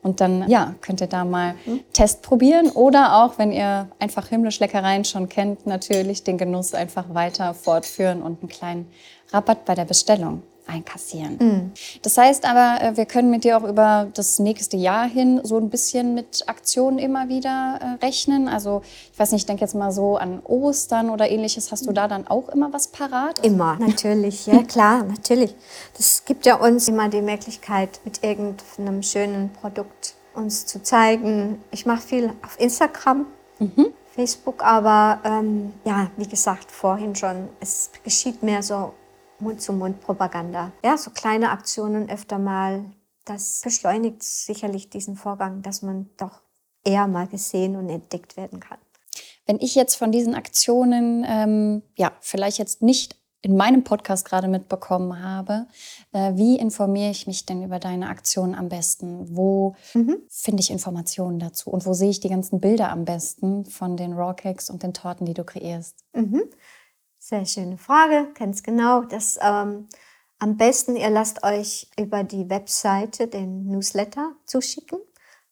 Und 0.07 0.21
dann 0.21 0.49
ja, 0.49 0.77
könnt 0.83 1.01
ihr 1.01 1.09
da 1.09 1.25
mal 1.25 1.55
mhm. 1.67 1.81
Test 1.93 2.23
probieren 2.23 2.71
oder 2.71 3.25
auch, 3.25 3.39
wenn 3.39 3.51
ihr 3.51 3.89
einfach 3.99 4.29
himmlische 4.29 4.63
Leckereien 4.63 5.05
schon 5.05 5.29
kennt, 5.29 5.67
natürlich 5.67 6.23
den 6.23 6.39
Genuss 6.39 6.75
einfach 6.75 7.13
weiter 7.13 7.55
fortführen 7.55 8.23
und 8.23 8.41
einen 8.41 8.49
kleinen 8.49 8.87
Rabatt 9.33 9.65
bei 9.65 9.75
der 9.75 9.85
Bestellung 9.85 10.45
einkassieren. 10.67 11.37
Mhm. 11.41 11.73
Das 12.03 12.19
heißt 12.19 12.45
aber, 12.45 12.83
äh, 12.83 12.97
wir 12.97 13.07
können 13.07 13.31
mit 13.31 13.45
dir 13.45 13.57
auch 13.59 13.65
über 13.65 14.09
das 14.15 14.39
nächste 14.39 14.77
Jahr 14.77 15.09
hin 15.09 15.41
so 15.43 15.57
ein 15.59 15.71
bisschen 15.71 16.15
mit 16.15 16.49
Aktionen 16.49 16.99
immer 16.99 17.29
wieder 17.29 17.79
äh, 17.81 18.05
rechnen. 18.05 18.49
Also 18.49 18.83
ich 19.13 19.19
weiß 19.19 19.33
nicht, 19.33 19.43
ich 19.43 19.47
denke 19.47 19.63
jetzt 19.63 19.75
mal 19.75 19.93
so 19.93 20.17
an 20.17 20.41
Ostern 20.45 21.11
oder 21.11 21.31
ähnliches. 21.31 21.73
Hast 21.73 21.87
du 21.87 21.93
da 21.93 22.09
dann 22.09 22.27
auch 22.27 22.49
immer 22.49 22.73
was 22.73 22.89
parat? 22.89 23.45
Immer, 23.45 23.77
natürlich. 23.81 24.47
Ja, 24.47 24.63
klar, 24.69 25.05
natürlich. 25.05 25.55
Das 25.97 26.25
gibt 26.25 26.47
ja 26.47 26.57
uns 26.57 26.89
immer 26.89 27.09
die 27.09 27.23
Möglichkeit, 27.23 28.01
mit 28.05 28.23
irgendeinem 28.23 29.03
schönen 29.03 29.51
Produkt 29.53 30.15
uns 30.35 30.67
zu 30.67 30.83
zeigen. 30.83 31.63
Ich 31.71 31.87
mache 31.87 32.03
viel 32.03 32.33
auf 32.43 32.59
Instagram. 32.61 33.27
Mhm. 33.59 33.87
Facebook, 34.15 34.65
aber 34.65 35.21
ähm, 35.25 35.75
ja, 35.85 36.11
wie 36.17 36.27
gesagt, 36.27 36.73
vorhin 36.73 37.15
schon, 37.15 37.49
es 37.61 37.91
geschieht 38.03 38.43
mehr 38.43 38.63
so 38.63 38.95
Mund-zu-Mund-Propaganda. 39.41 40.73
Ja, 40.85 40.97
so 40.97 41.11
kleine 41.11 41.51
Aktionen 41.51 42.09
öfter 42.09 42.39
mal. 42.39 42.85
Das 43.25 43.61
beschleunigt 43.63 44.23
sicherlich 44.23 44.89
diesen 44.91 45.17
Vorgang, 45.17 45.63
dass 45.63 45.83
man 45.83 46.09
doch 46.17 46.43
eher 46.85 47.09
mal 47.09 47.27
gesehen 47.27 47.77
und 47.77 47.89
entdeckt 47.89 48.37
werden 48.37 48.61
kann. 48.61 48.79
Wenn 49.47 49.59
ich 49.61 49.75
jetzt 49.75 49.97
von 49.97 50.13
diesen 50.13 50.35
Aktionen, 50.35 51.25
ähm, 51.29 51.83
ja, 51.97 52.13
vielleicht 52.21 52.59
jetzt 52.59 52.83
nicht 52.83 53.17
in 53.43 53.57
meinem 53.57 53.85
Podcast 53.85 54.25
gerade 54.25 54.49
mitbekommen 54.49 55.23
habe, 55.23 55.67
äh, 56.13 56.33
wie 56.35 56.59
informiere 56.59 57.11
ich 57.11 57.29
mich 57.29 57.47
denn 57.47 57.63
über 57.63 57.79
deine 57.79 58.09
Aktionen 58.09 58.57
am 58.57 58.69
besten? 58.69 59.37
Wo 59.37 59.77
mhm. 59.95 60.17
finde 60.29 60.61
ich 60.63 60.71
Informationen 60.71 61.39
dazu? 61.39 61.71
Und 61.71 61.87
wo 61.87 61.93
sehe 61.93 62.11
ich 62.11 62.19
die 62.19 62.29
ganzen 62.29 62.61
Bilder 62.61 62.91
am 62.91 63.05
besten 63.05 63.65
von 63.65 63.97
den 63.97 64.15
Raw 64.15 64.35
Cakes 64.35 64.69
und 64.69 64.83
den 64.83 64.95
Torten, 64.95 65.27
die 65.27 65.35
du 65.35 65.45
kreierst? 65.45 66.05
Mhm. 66.13 66.43
Sehr 67.29 67.45
schöne 67.45 67.77
Frage, 67.77 68.29
ganz 68.39 68.63
genau. 68.63 69.03
Das 69.03 69.37
ähm, 69.43 69.89
am 70.39 70.57
besten, 70.57 70.95
ihr 70.95 71.11
lasst 71.11 71.43
euch 71.43 71.91
über 71.99 72.23
die 72.23 72.49
Webseite 72.49 73.27
den 73.27 73.67
Newsletter 73.67 74.37
zuschicken. 74.45 75.01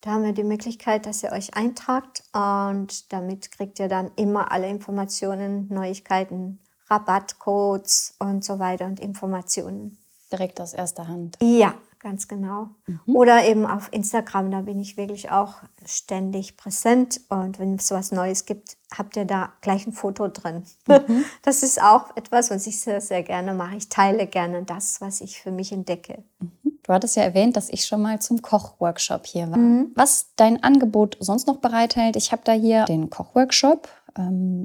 Da 0.01 0.13
haben 0.13 0.23
wir 0.23 0.35
die 0.35 0.45
Möglichkeit, 0.45 1.05
dass 1.05 1.25
ihr 1.25 1.33
euch 1.33 1.57
eintragt 1.57 2.23
und 2.33 3.13
damit 3.13 3.51
kriegt 3.51 3.81
ihr 3.81 3.89
dann 3.89 4.13
immer 4.15 4.53
alle 4.53 4.69
Informationen, 4.69 5.67
Neuigkeiten, 5.69 6.61
Rabattcodes 6.87 8.15
und 8.21 8.45
so 8.45 8.61
weiter 8.61 8.85
und 8.87 9.01
Informationen. 9.01 9.99
Direkt 10.31 10.61
aus 10.61 10.75
erster 10.75 11.09
Hand. 11.09 11.39
Ja, 11.43 11.75
ganz 12.05 12.29
genau. 12.29 12.69
Mhm. 12.87 13.17
Oder 13.17 13.45
eben 13.45 13.67
auf 13.67 13.89
Instagram, 13.91 14.53
da 14.53 14.61
bin 14.61 14.79
ich 14.79 14.97
wirklich 14.97 15.31
auch 15.31 15.55
ständig 15.85 16.57
präsent. 16.57 17.23
Und 17.31 17.59
wenn 17.59 17.75
es 17.75 17.91
was 17.91 18.13
Neues 18.13 18.45
gibt, 18.45 18.77
habt 18.97 19.17
ihr 19.17 19.25
da 19.25 19.53
gleich 19.63 19.87
ein 19.87 19.93
Foto 19.93 20.29
drin. 20.29 20.63
Mhm. 20.87 21.25
Das 21.43 21.63
ist 21.63 21.83
auch 21.83 22.17
etwas, 22.17 22.51
was 22.51 22.67
ich 22.67 22.81
sehr, 22.81 23.01
sehr 23.01 23.23
gerne 23.23 23.55
mache. 23.55 23.77
Ich 23.77 23.89
teile 23.89 24.27
gerne 24.27 24.63
das, 24.63 25.01
was 25.01 25.21
ich 25.21 25.41
für 25.41 25.51
mich 25.51 25.73
entdecke. 25.73 26.23
Mhm. 26.39 26.79
Du 26.85 26.93
hattest 26.93 27.17
ja 27.17 27.23
erwähnt, 27.23 27.57
dass 27.57 27.71
ich 27.71 27.87
schon 27.87 28.03
mal 28.03 28.21
zum 28.21 28.43
Kochworkshop 28.43 29.27
hier 29.27 29.51
war. 29.51 29.57
Mhm. 29.57 29.93
Was 29.95 30.29
dein 30.37 30.63
Angebot 30.63 31.17
sonst 31.19 31.47
noch 31.47 31.57
bereithält, 31.57 32.17
ich 32.17 32.31
habe 32.31 32.43
da 32.45 32.53
hier 32.53 32.85
den 32.85 33.09
Kochworkshop 33.09 33.89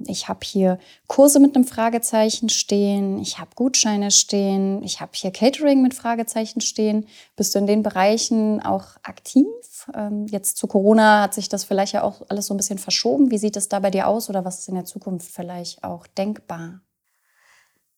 ich 0.07 0.27
habe 0.27 0.41
hier 0.43 0.77
Kurse 1.07 1.39
mit 1.39 1.55
einem 1.55 1.65
Fragezeichen 1.65 2.49
stehen, 2.49 3.17
ich 3.19 3.39
habe 3.39 3.49
Gutscheine 3.55 4.11
stehen, 4.11 4.83
ich 4.83 5.01
habe 5.01 5.11
hier 5.15 5.31
Catering 5.31 5.81
mit 5.81 5.95
Fragezeichen 5.95 6.61
stehen. 6.61 7.07
Bist 7.35 7.55
du 7.55 7.59
in 7.59 7.65
den 7.65 7.81
Bereichen 7.81 8.61
auch 8.61 8.97
aktiv? 9.01 9.47
Ähm, 9.95 10.27
jetzt 10.27 10.57
zu 10.57 10.67
Corona 10.67 11.23
hat 11.23 11.33
sich 11.33 11.49
das 11.49 11.63
vielleicht 11.63 11.93
ja 11.93 12.03
auch 12.03 12.21
alles 12.29 12.45
so 12.45 12.53
ein 12.53 12.57
bisschen 12.57 12.77
verschoben. 12.77 13.31
Wie 13.31 13.39
sieht 13.39 13.57
es 13.57 13.69
da 13.69 13.79
bei 13.79 13.89
dir 13.89 14.07
aus 14.07 14.29
oder 14.29 14.45
was 14.45 14.59
ist 14.59 14.69
in 14.69 14.75
der 14.75 14.85
Zukunft 14.85 15.31
vielleicht 15.31 15.83
auch 15.83 16.05
denkbar? 16.05 16.81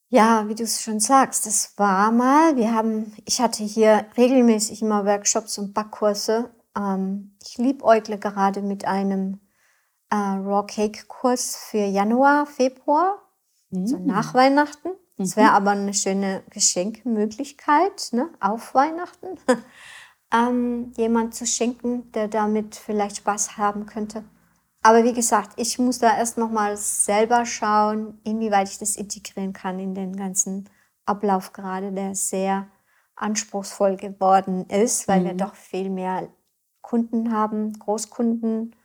Ja, 0.08 0.48
wie 0.48 0.56
du 0.56 0.64
es 0.64 0.82
schon 0.82 1.00
sagst, 1.00 1.46
das 1.46 1.74
war 1.78 2.12
mal. 2.12 2.56
Wir 2.58 2.74
haben, 2.74 3.14
ich 3.26 3.42
hatte 3.42 3.64
hier 3.64 4.06
regelmäßig 4.18 4.82
immer 4.82 5.06
Workshops 5.06 5.58
und 5.58 5.74
Backkurse. 5.74 6.50
Ähm, 6.78 7.36
ich 7.42 7.58
liebäugle 7.58 8.18
gerade 8.18 8.62
mit 8.62 8.86
einem 8.86 9.40
äh, 10.12 10.16
Raw 10.16 10.66
Cake 10.68 11.06
Kurs 11.08 11.56
für 11.56 11.86
Januar, 11.86 12.46
Februar, 12.46 13.18
mhm. 13.72 13.88
so 13.88 13.98
nach 13.98 14.34
Weihnachten. 14.34 14.90
Das 15.18 15.36
wäre 15.36 15.50
mhm. 15.50 15.56
aber 15.56 15.72
eine 15.72 15.94
schöne 15.94 16.44
Geschenkmöglichkeit, 16.50 18.10
ne, 18.12 18.30
auf 18.40 18.76
Weihnachten. 18.76 19.38
ähm, 20.34 20.92
jemand 20.98 21.34
zu 21.34 21.46
schenken, 21.46 22.12
der 22.12 22.28
damit 22.28 22.76
vielleicht 22.76 23.18
Spaß 23.18 23.58
haben 23.58 23.86
könnte. 23.86 24.24
Aber 24.84 25.04
wie 25.04 25.14
gesagt, 25.14 25.54
ich 25.58 25.78
muss 25.78 26.00
da 26.00 26.18
erst 26.18 26.38
noch 26.38 26.50
mal 26.50 26.76
selber 26.76 27.46
schauen, 27.46 28.20
inwieweit 28.24 28.70
ich 28.70 28.80
das 28.80 28.96
integrieren 28.96 29.54
kann 29.54 29.80
in 29.80 29.94
den 29.94 30.16
ganzen 30.16 30.70
Ablauf 31.06 31.54
gerade, 31.54 31.92
der 31.92 32.16
sehr 32.16 32.68
anspruchsvoll 33.16 33.96
geworden 33.96 34.66
ist, 34.70 35.08
weil 35.08 35.22
mhm. 35.22 35.26
wir 35.26 35.34
doch 35.36 35.56
viel 35.56 35.90
mehr 35.90 36.30
Kunden 36.82 37.32
haben, 37.32 37.74
Großkunden, 37.74 38.76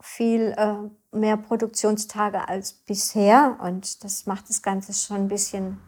viel 0.00 0.54
äh, 0.56 1.16
mehr 1.16 1.36
Produktionstage 1.36 2.48
als 2.48 2.72
bisher 2.72 3.58
und 3.62 4.04
das 4.04 4.26
macht 4.26 4.48
das 4.48 4.62
Ganze 4.62 4.92
schon 4.92 5.16
ein 5.16 5.28
bisschen 5.28 5.78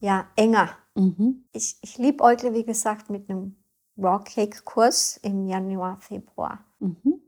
ja, 0.00 0.26
enger. 0.36 0.70
Mhm. 0.94 1.44
Ich, 1.52 1.76
ich 1.80 1.98
liebäugle, 1.98 2.52
wie 2.54 2.64
gesagt, 2.64 3.08
mit 3.08 3.30
einem 3.30 3.56
Raw 3.96 4.22
Cake 4.24 4.62
Kurs 4.64 5.16
im 5.18 5.46
Januar, 5.46 6.00
Februar. 6.00 6.64
Mhm. 6.80 7.22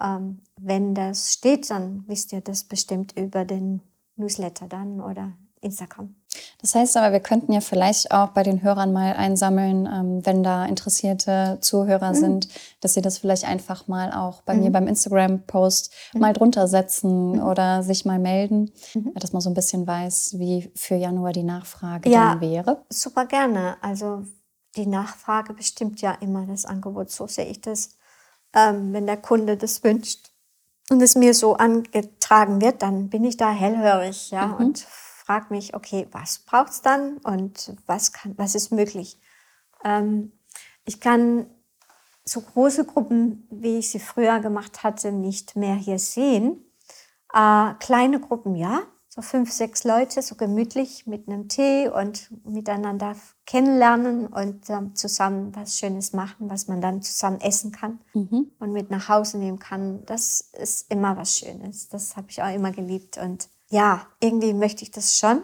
Ähm, 0.00 0.42
wenn 0.60 0.94
das 0.94 1.32
steht, 1.32 1.70
dann 1.70 2.04
wisst 2.08 2.32
ihr 2.32 2.40
das 2.40 2.64
bestimmt 2.64 3.16
über 3.16 3.44
den 3.44 3.80
Newsletter 4.16 4.66
dann 4.66 5.00
oder 5.00 5.32
Instagram. 5.60 6.14
Das 6.60 6.74
heißt 6.74 6.96
aber, 6.96 7.12
wir 7.12 7.20
könnten 7.20 7.52
ja 7.52 7.60
vielleicht 7.60 8.10
auch 8.10 8.28
bei 8.28 8.42
den 8.42 8.62
Hörern 8.62 8.92
mal 8.92 9.12
einsammeln, 9.14 9.86
ähm, 9.86 10.24
wenn 10.24 10.42
da 10.42 10.64
interessierte 10.64 11.58
Zuhörer 11.60 12.10
mhm. 12.10 12.14
sind, 12.14 12.48
dass 12.80 12.94
sie 12.94 13.02
das 13.02 13.18
vielleicht 13.18 13.44
einfach 13.44 13.88
mal 13.88 14.12
auch 14.12 14.42
bei 14.42 14.54
mhm. 14.54 14.60
mir 14.60 14.70
beim 14.70 14.88
Instagram-Post 14.88 15.92
mhm. 16.14 16.20
mal 16.20 16.32
drunter 16.32 16.68
setzen 16.68 17.32
mhm. 17.32 17.42
oder 17.42 17.82
sich 17.82 18.04
mal 18.04 18.18
melden, 18.18 18.72
mhm. 18.94 19.12
dass 19.14 19.32
man 19.32 19.42
so 19.42 19.50
ein 19.50 19.54
bisschen 19.54 19.86
weiß, 19.86 20.38
wie 20.38 20.70
für 20.74 20.96
Januar 20.96 21.32
die 21.32 21.42
Nachfrage 21.42 22.10
ja, 22.10 22.30
dann 22.30 22.40
wäre. 22.40 22.84
Super 22.90 23.26
gerne. 23.26 23.76
Also 23.82 24.24
die 24.76 24.86
Nachfrage 24.86 25.54
bestimmt 25.54 26.00
ja 26.00 26.12
immer 26.20 26.46
das 26.46 26.64
Angebot. 26.64 27.10
So 27.10 27.26
sehe 27.26 27.46
ich 27.46 27.60
das. 27.60 27.90
Ähm, 28.54 28.92
wenn 28.92 29.06
der 29.06 29.16
Kunde 29.16 29.56
das 29.56 29.82
wünscht 29.82 30.30
und 30.90 31.02
es 31.02 31.14
mir 31.14 31.34
so 31.34 31.56
angetragen 31.56 32.60
wird, 32.60 32.82
dann 32.82 33.08
bin 33.08 33.24
ich 33.24 33.36
da 33.36 33.50
hellhörig, 33.50 34.30
ja, 34.30 34.46
mhm. 34.46 34.54
und 34.54 34.86
frage 35.26 35.46
mich, 35.50 35.74
okay, 35.74 36.06
was 36.12 36.38
braucht 36.38 36.70
es 36.70 36.82
dann 36.82 37.18
und 37.18 37.74
was 37.86 38.12
kann, 38.12 38.34
was 38.38 38.54
ist 38.54 38.70
möglich? 38.70 39.20
Ähm, 39.84 40.32
ich 40.84 41.00
kann 41.00 41.46
so 42.24 42.40
große 42.40 42.84
Gruppen, 42.84 43.46
wie 43.50 43.78
ich 43.78 43.90
sie 43.90 43.98
früher 43.98 44.38
gemacht 44.38 44.84
hatte, 44.84 45.10
nicht 45.10 45.56
mehr 45.56 45.74
hier 45.74 45.98
sehen. 45.98 46.64
Äh, 47.32 47.74
kleine 47.80 48.20
Gruppen, 48.20 48.54
ja, 48.54 48.82
so 49.08 49.20
fünf, 49.20 49.50
sechs 49.50 49.82
Leute, 49.82 50.22
so 50.22 50.36
gemütlich 50.36 51.08
mit 51.08 51.26
einem 51.26 51.48
Tee 51.48 51.88
und 51.88 52.30
miteinander 52.46 53.16
kennenlernen 53.46 54.28
und 54.28 54.70
ähm, 54.70 54.94
zusammen 54.94 55.56
was 55.56 55.76
Schönes 55.76 56.12
machen, 56.12 56.48
was 56.50 56.68
man 56.68 56.80
dann 56.80 57.02
zusammen 57.02 57.40
essen 57.40 57.72
kann 57.72 57.98
mhm. 58.14 58.52
und 58.60 58.72
mit 58.72 58.90
nach 58.90 59.08
Hause 59.08 59.38
nehmen 59.38 59.58
kann. 59.58 60.04
Das 60.06 60.40
ist 60.40 60.88
immer 60.90 61.16
was 61.16 61.38
Schönes. 61.38 61.88
Das 61.88 62.16
habe 62.16 62.28
ich 62.30 62.42
auch 62.42 62.54
immer 62.54 62.70
geliebt. 62.70 63.18
Und 63.18 63.48
ja, 63.70 64.06
irgendwie 64.20 64.54
möchte 64.54 64.82
ich 64.82 64.90
das 64.90 65.18
schon, 65.18 65.42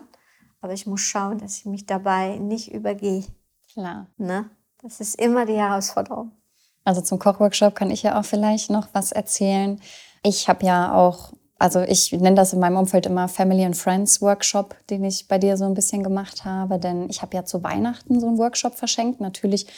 aber 0.60 0.72
ich 0.72 0.86
muss 0.86 1.00
schauen, 1.00 1.38
dass 1.38 1.58
ich 1.58 1.64
mich 1.66 1.86
dabei 1.86 2.36
nicht 2.36 2.72
übergehe. 2.72 3.24
Klar. 3.72 4.06
Ne? 4.16 4.50
Das 4.82 5.00
ist 5.00 5.20
immer 5.20 5.46
die 5.46 5.56
Herausforderung. 5.56 6.32
Also 6.84 7.00
zum 7.00 7.18
Kochworkshop 7.18 7.74
kann 7.74 7.90
ich 7.90 8.02
ja 8.02 8.18
auch 8.18 8.24
vielleicht 8.24 8.70
noch 8.70 8.88
was 8.92 9.12
erzählen. 9.12 9.80
Ich 10.22 10.48
habe 10.48 10.66
ja 10.66 10.94
auch 10.94 11.32
also 11.62 11.80
ich 11.80 12.10
nenne 12.10 12.34
das 12.34 12.52
in 12.52 12.58
meinem 12.58 12.76
Umfeld 12.76 13.06
immer 13.06 13.28
Family 13.28 13.64
and 13.64 13.76
Friends 13.76 14.20
Workshop, 14.20 14.74
den 14.90 15.04
ich 15.04 15.28
bei 15.28 15.38
dir 15.38 15.56
so 15.56 15.64
ein 15.64 15.74
bisschen 15.74 16.02
gemacht 16.02 16.44
habe. 16.44 16.80
Denn 16.80 17.08
ich 17.08 17.22
habe 17.22 17.36
ja 17.36 17.44
zu 17.44 17.62
Weihnachten 17.62 18.18
so 18.18 18.26
einen 18.26 18.38
Workshop 18.38 18.74
verschenkt. 18.74 19.20
Natürlich 19.20 19.68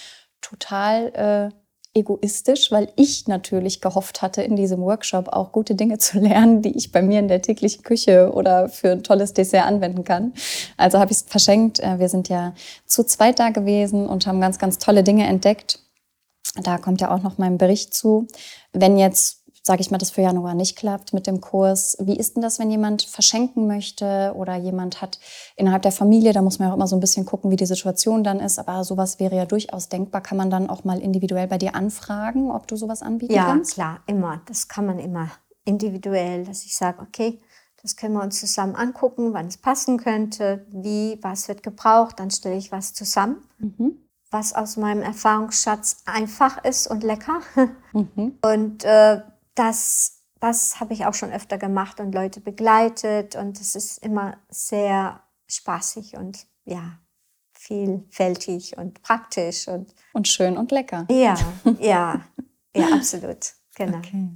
total 0.40 1.52
äh, 1.52 1.54
egoistisch, 1.94 2.72
weil 2.72 2.92
ich 2.96 3.28
natürlich 3.28 3.80
gehofft 3.80 4.20
hatte, 4.20 4.42
in 4.42 4.57
diesem 4.57 4.80
Workshop 4.80 5.28
auch 5.28 5.52
gute 5.52 5.74
Dinge 5.74 5.98
zu 5.98 6.18
lernen, 6.18 6.61
die 6.61 6.76
ich 6.76 6.92
bei 6.92 7.02
mir 7.02 7.20
in 7.20 7.28
der 7.28 7.40
täglichen 7.40 7.83
Küche 7.83 8.33
oder 8.33 8.68
für 8.68 8.92
ein 8.92 9.02
tolles 9.02 9.33
Dessert 9.33 9.64
anwenden 9.64 10.04
kann. 10.04 10.33
Also 10.76 10.98
habe 10.98 11.12
ich 11.12 11.18
es 11.18 11.24
verschenkt. 11.26 11.80
Äh, 11.80 11.98
wir 11.98 12.09
sind 12.09 12.28
ja 12.28 12.54
zu 12.87 13.04
zweit 13.04 13.38
da 13.38 13.50
gewesen 13.50 14.07
und 14.07 14.26
haben 14.26 14.40
ganz, 14.40 14.59
ganz 14.59 14.78
tolle 14.78 15.04
Dinge 15.04 15.26
entdeckt. 15.26 15.78
Da 16.62 16.78
kommt 16.78 17.00
ja 17.00 17.14
auch 17.14 17.22
noch 17.22 17.38
mein 17.38 17.59
Bericht 17.59 17.94
zu. 17.94 18.26
Wenn 18.72 18.96
jetzt 18.96 19.43
sage 19.66 19.81
ich 19.81 19.90
mal, 19.90 19.96
das 19.96 20.11
für 20.11 20.20
Januar 20.20 20.55
nicht 20.55 20.77
klappt 20.77 21.14
mit 21.14 21.27
dem 21.27 21.40
Kurs. 21.40 21.96
Wie 21.98 22.16
ist 22.16 22.37
denn 22.37 22.42
das, 22.42 22.59
wenn 22.59 22.70
jemand 22.70 23.03
verschenken 23.03 23.66
möchte 23.66 24.35
oder 24.37 24.57
jemand 24.57 25.00
hat 25.00 25.18
innerhalb 25.57 25.83
der 25.83 25.92
Familie, 25.92 26.35
da 26.35 26.42
muss 26.42 26.59
man 26.59 26.68
ja 26.68 26.72
auch 26.72 26.77
immer 26.77 26.87
so 26.87 26.96
ein 26.96 27.00
bisschen 27.00 27.24
gucken, 27.24 27.50
wie 27.50 27.57
die 27.57 27.64
Situation 27.64 28.22
dann 28.22 28.40
ist, 28.40 28.59
aber 28.59 28.85
sowas 28.85 29.18
wäre 29.20 29.37
ja 29.37 29.46
durchaus 29.46 29.88
denkbar. 29.88 30.20
Kann 30.20 30.37
man 30.37 30.50
dann 30.50 30.68
auch 30.68 30.85
mal 30.85 31.00
individuell 31.00 31.48
bei 31.48 31.57
dir 31.57 31.74
anfragen, 31.74 32.50
ob 32.50 32.68
du 32.68 32.77
sowas 32.77 33.00
anbieten 33.00 33.33
ja, 33.33 33.46
kannst? 33.46 33.79
Ja, 33.79 33.85
klar, 33.85 34.00
immer. 34.07 34.42
Das 34.46 34.68
kann 34.68 34.85
man 34.85 34.98
immer 34.98 35.31
individuell, 35.64 36.44
dass 36.44 36.66
ich 36.66 36.77
sage, 36.77 37.00
okay, 37.00 37.40
das 37.81 37.96
können 37.96 38.14
wir 38.14 38.22
uns 38.22 38.38
zusammen 38.38 38.77
angucken, 38.77 39.33
wann 39.33 39.46
es 39.46 39.57
passen 39.57 39.96
könnte, 39.96 40.66
wie, 40.68 41.18
was 41.22 41.48
wird 41.48 41.62
gebraucht, 41.62 42.20
dann 42.20 42.31
stelle 42.31 42.57
ich 42.57 42.70
was 42.70 42.92
zusammen. 42.92 43.37
Mhm 43.59 44.05
was 44.35 44.53
aus 44.53 44.77
meinem 44.77 45.00
Erfahrungsschatz 45.03 46.03
einfach 46.07 46.62
ist 46.64 46.88
und 46.88 47.05
lecker. 47.05 47.40
Mhm. 47.96 48.40
Und 48.42 48.83
äh, 48.83 49.20
das, 49.55 50.23
das 50.40 50.81
habe 50.81 50.93
ich 50.93 51.07
auch 51.07 51.14
schon 51.14 51.33
öfter 51.33 51.59
gemacht 51.59 52.01
und 52.01 52.14
Leute 52.14 52.40
begleitet 52.40 53.37
und 53.37 53.61
es 53.61 53.75
ist 53.75 53.99
immer 53.99 54.37
sehr 54.49 55.23
spaßig 55.49 56.17
und 56.17 56.47
ja, 56.64 56.99
vielfältig 57.53 58.77
und 58.77 59.03
praktisch 59.03 59.69
und 59.69 59.95
und 60.12 60.29
schön 60.29 60.57
und 60.57 60.71
lecker. 60.71 61.07
Ja, 61.11 61.37
ja, 61.81 62.25
ja, 62.77 62.88
absolut. 62.93 63.55
Genau. 63.75 63.99
Okay. 63.99 64.29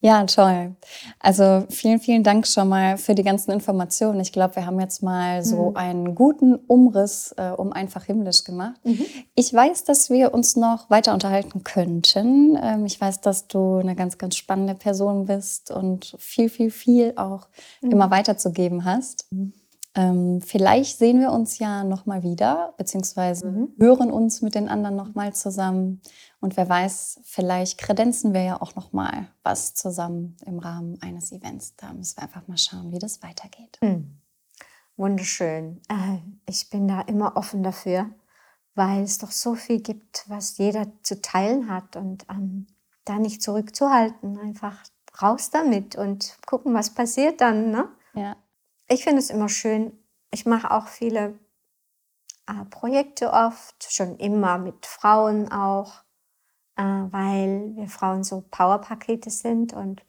Ja, 0.00 0.24
toll. 0.26 0.76
Also 1.18 1.64
vielen, 1.70 1.98
vielen 1.98 2.22
Dank 2.22 2.46
schon 2.46 2.68
mal 2.68 2.98
für 2.98 3.16
die 3.16 3.24
ganzen 3.24 3.50
Informationen. 3.50 4.20
Ich 4.20 4.32
glaube, 4.32 4.54
wir 4.54 4.64
haben 4.64 4.78
jetzt 4.78 5.02
mal 5.02 5.44
so 5.44 5.70
mhm. 5.70 5.76
einen 5.76 6.14
guten 6.14 6.54
Umriss 6.54 7.34
äh, 7.36 7.50
um 7.50 7.72
einfach 7.72 8.04
himmlisch 8.04 8.44
gemacht. 8.44 8.78
Mhm. 8.84 9.04
Ich 9.34 9.52
weiß, 9.52 9.82
dass 9.84 10.08
wir 10.08 10.32
uns 10.32 10.54
noch 10.54 10.88
weiter 10.88 11.12
unterhalten 11.14 11.64
könnten. 11.64 12.56
Ähm, 12.62 12.86
ich 12.86 13.00
weiß, 13.00 13.22
dass 13.22 13.48
du 13.48 13.78
eine 13.78 13.96
ganz, 13.96 14.18
ganz 14.18 14.36
spannende 14.36 14.76
Person 14.76 15.26
bist 15.26 15.72
und 15.72 16.14
viel, 16.18 16.48
viel, 16.48 16.70
viel 16.70 17.14
auch 17.16 17.48
mhm. 17.82 17.90
immer 17.90 18.10
weiterzugeben 18.12 18.84
hast. 18.84 19.26
Ähm, 19.98 20.40
vielleicht 20.40 20.96
sehen 20.98 21.18
wir 21.18 21.32
uns 21.32 21.58
ja 21.58 21.82
nochmal 21.82 22.22
wieder, 22.22 22.72
beziehungsweise 22.76 23.50
mhm. 23.50 23.72
hören 23.80 24.12
uns 24.12 24.42
mit 24.42 24.54
den 24.54 24.68
anderen 24.68 24.94
nochmal 24.94 25.34
zusammen. 25.34 26.00
Und 26.38 26.56
wer 26.56 26.68
weiß, 26.68 27.18
vielleicht 27.24 27.78
kredenzen 27.78 28.32
wir 28.32 28.42
ja 28.42 28.62
auch 28.62 28.76
nochmal 28.76 29.26
was 29.42 29.74
zusammen 29.74 30.36
im 30.46 30.60
Rahmen 30.60 31.02
eines 31.02 31.32
Events. 31.32 31.74
Da 31.74 31.92
müssen 31.92 32.16
wir 32.16 32.22
einfach 32.22 32.46
mal 32.46 32.56
schauen, 32.56 32.92
wie 32.92 33.00
das 33.00 33.24
weitergeht. 33.24 33.78
Mhm. 33.82 34.20
Wunderschön. 34.96 35.82
Äh, 35.88 36.18
ich 36.48 36.70
bin 36.70 36.86
da 36.86 37.00
immer 37.00 37.36
offen 37.36 37.64
dafür, 37.64 38.08
weil 38.76 39.02
es 39.02 39.18
doch 39.18 39.32
so 39.32 39.56
viel 39.56 39.80
gibt, 39.80 40.26
was 40.28 40.58
jeder 40.58 40.86
zu 41.02 41.20
teilen 41.20 41.68
hat 41.68 41.96
und 41.96 42.24
ähm, 42.30 42.68
da 43.04 43.18
nicht 43.18 43.42
zurückzuhalten. 43.42 44.38
Einfach 44.38 44.80
raus 45.20 45.50
damit 45.50 45.96
und 45.96 46.38
gucken, 46.46 46.72
was 46.72 46.94
passiert 46.94 47.40
dann. 47.40 47.72
Ne? 47.72 47.88
Ja 48.14 48.36
ich 48.88 49.04
finde 49.04 49.18
es 49.20 49.30
immer 49.30 49.48
schön. 49.48 49.92
Ich 50.30 50.46
mache 50.46 50.70
auch 50.70 50.88
viele 50.88 51.38
äh, 52.46 52.64
Projekte 52.70 53.32
oft, 53.32 53.92
schon 53.92 54.16
immer 54.16 54.58
mit 54.58 54.86
Frauen 54.86 55.50
auch, 55.52 56.02
äh, 56.76 56.82
weil 56.82 57.72
wir 57.76 57.88
Frauen 57.88 58.24
so 58.24 58.44
Powerpakete 58.50 59.30
sind 59.30 59.72
und 59.72 60.02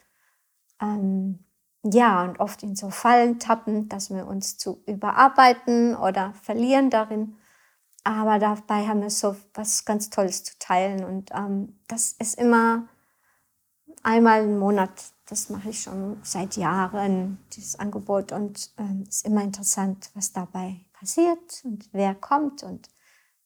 ähm, 0.82 1.46
ja, 1.84 2.24
und 2.24 2.39
oft 2.39 2.63
in 2.63 2.76
so 2.76 2.89
Fallen 2.89 3.39
tappen, 3.39 3.88
dass 3.89 4.10
wir 4.10 4.28
uns 4.28 4.58
zu 4.58 4.84
überarbeiten 4.86 5.96
oder 5.96 6.34
verlieren 6.34 6.89
darin. 6.89 7.38
Aber 8.04 8.39
dabei 8.39 8.88
haben 8.88 9.02
wir 9.02 9.10
so 9.10 9.36
was 9.54 9.86
ganz 9.86 10.10
Tolles 10.10 10.44
zu 10.44 10.58
teilen 10.60 11.04
und 11.04 11.32
ähm, 11.34 11.80
das 11.88 12.13
ist 12.13 12.36
immer 12.36 12.88
einmal 14.04 14.44
im 14.44 14.60
Monat 14.60 14.92
das 15.30 15.50
mache 15.50 15.70
ich 15.70 15.82
schon 15.82 16.20
seit 16.24 16.58
Jahren, 16.58 17.38
dieses 17.54 17.78
Angebot. 17.78 18.32
Und 18.32 18.58
es 18.58 18.74
ähm, 18.78 19.04
ist 19.08 19.26
immer 19.26 19.44
interessant, 19.44 20.10
was 20.15 20.34
dabei 20.34 20.86
passiert 20.94 21.62
und 21.63 21.88
wer 21.92 22.15
kommt 22.15 22.63
und 22.63 22.89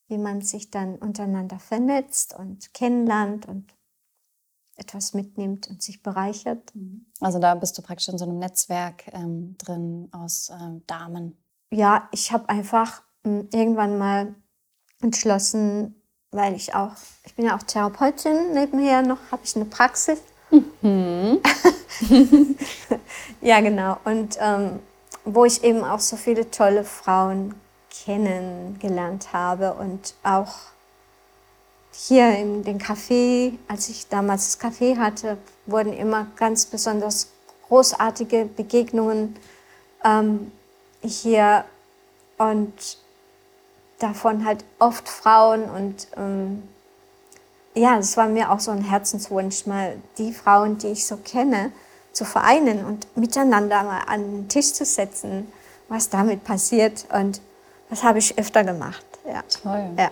wie 0.07 0.17
man 0.17 0.41
sich 0.41 0.71
dann 0.71 0.95
untereinander 0.95 1.59
vernetzt 1.59 2.35
und 2.37 2.73
kennenlernt 2.73 3.47
und 3.47 3.75
etwas 4.75 5.13
mitnimmt 5.13 5.67
und 5.69 5.83
sich 5.83 6.01
bereichert. 6.01 6.73
Also 7.19 7.39
da 7.39 7.53
bist 7.55 7.77
du 7.77 7.81
praktisch 7.81 8.09
in 8.09 8.17
so 8.17 8.25
einem 8.25 8.39
Netzwerk 8.39 9.07
ähm, 9.13 9.55
drin 9.57 10.09
aus 10.11 10.49
äh, 10.49 10.81
Damen. 10.87 11.37
ja, 11.71 12.07
ich 12.11 12.31
habe 12.31 12.49
einfach 12.49 13.03
mh, 13.23 13.45
irgendwann 13.51 13.97
mal 13.97 14.35
entschlossen, 15.01 16.01
weil 16.31 16.55
ich 16.55 16.73
auch, 16.73 16.93
ich 17.25 17.35
bin 17.35 17.45
ja 17.45 17.55
auch 17.55 17.63
Therapeutin, 17.63 18.53
nebenher 18.53 19.01
noch 19.03 19.19
habe 19.31 19.43
ich 19.43 19.55
eine 19.55 19.65
Praxis. 19.65 20.21
Mhm. 20.53 21.39
ja, 23.41 23.59
genau. 23.61 23.97
Und 24.03 24.37
ähm, 24.39 24.79
wo 25.25 25.45
ich 25.45 25.63
eben 25.63 25.83
auch 25.83 25.99
so 25.99 26.15
viele 26.15 26.49
tolle 26.51 26.83
Frauen 26.83 27.55
kennengelernt 27.89 29.33
habe 29.33 29.73
und 29.73 30.13
auch 30.23 30.53
hier 31.91 32.35
in 32.37 32.63
den 32.63 32.79
Café, 32.79 33.53
als 33.67 33.89
ich 33.89 34.07
damals 34.09 34.57
das 34.57 34.59
Café 34.59 34.97
hatte, 34.97 35.37
wurden 35.65 35.93
immer 35.93 36.27
ganz 36.35 36.65
besonders 36.65 37.31
großartige 37.67 38.45
Begegnungen 38.45 39.35
ähm, 40.03 40.51
hier 41.01 41.65
und 42.37 42.97
davon 43.99 44.45
halt 44.45 44.65
oft 44.79 45.07
Frauen 45.07 45.63
und 45.63 46.07
ähm, 46.17 46.63
ja, 47.75 47.97
es 47.97 48.17
war 48.17 48.27
mir 48.27 48.51
auch 48.51 48.59
so 48.59 48.71
ein 48.71 48.83
Herzenswunsch, 48.83 49.65
mal 49.65 49.97
die 50.17 50.33
Frauen, 50.33 50.77
die 50.77 50.87
ich 50.87 51.05
so 51.05 51.17
kenne, 51.17 51.71
zu 52.11 52.25
vereinen 52.25 52.85
und 52.85 53.07
miteinander 53.17 53.83
mal 53.83 54.01
an 54.07 54.21
den 54.21 54.47
Tisch 54.47 54.73
zu 54.73 54.85
setzen, 54.85 55.51
was 55.89 56.09
damit 56.09 56.43
passiert. 56.43 57.05
Und 57.11 57.41
das 57.89 58.03
habe 58.03 58.19
ich 58.19 58.37
öfter 58.37 58.63
gemacht. 58.63 59.05
Ja. 59.25 59.43
Toll. 59.61 59.89
Ja. 59.97 60.11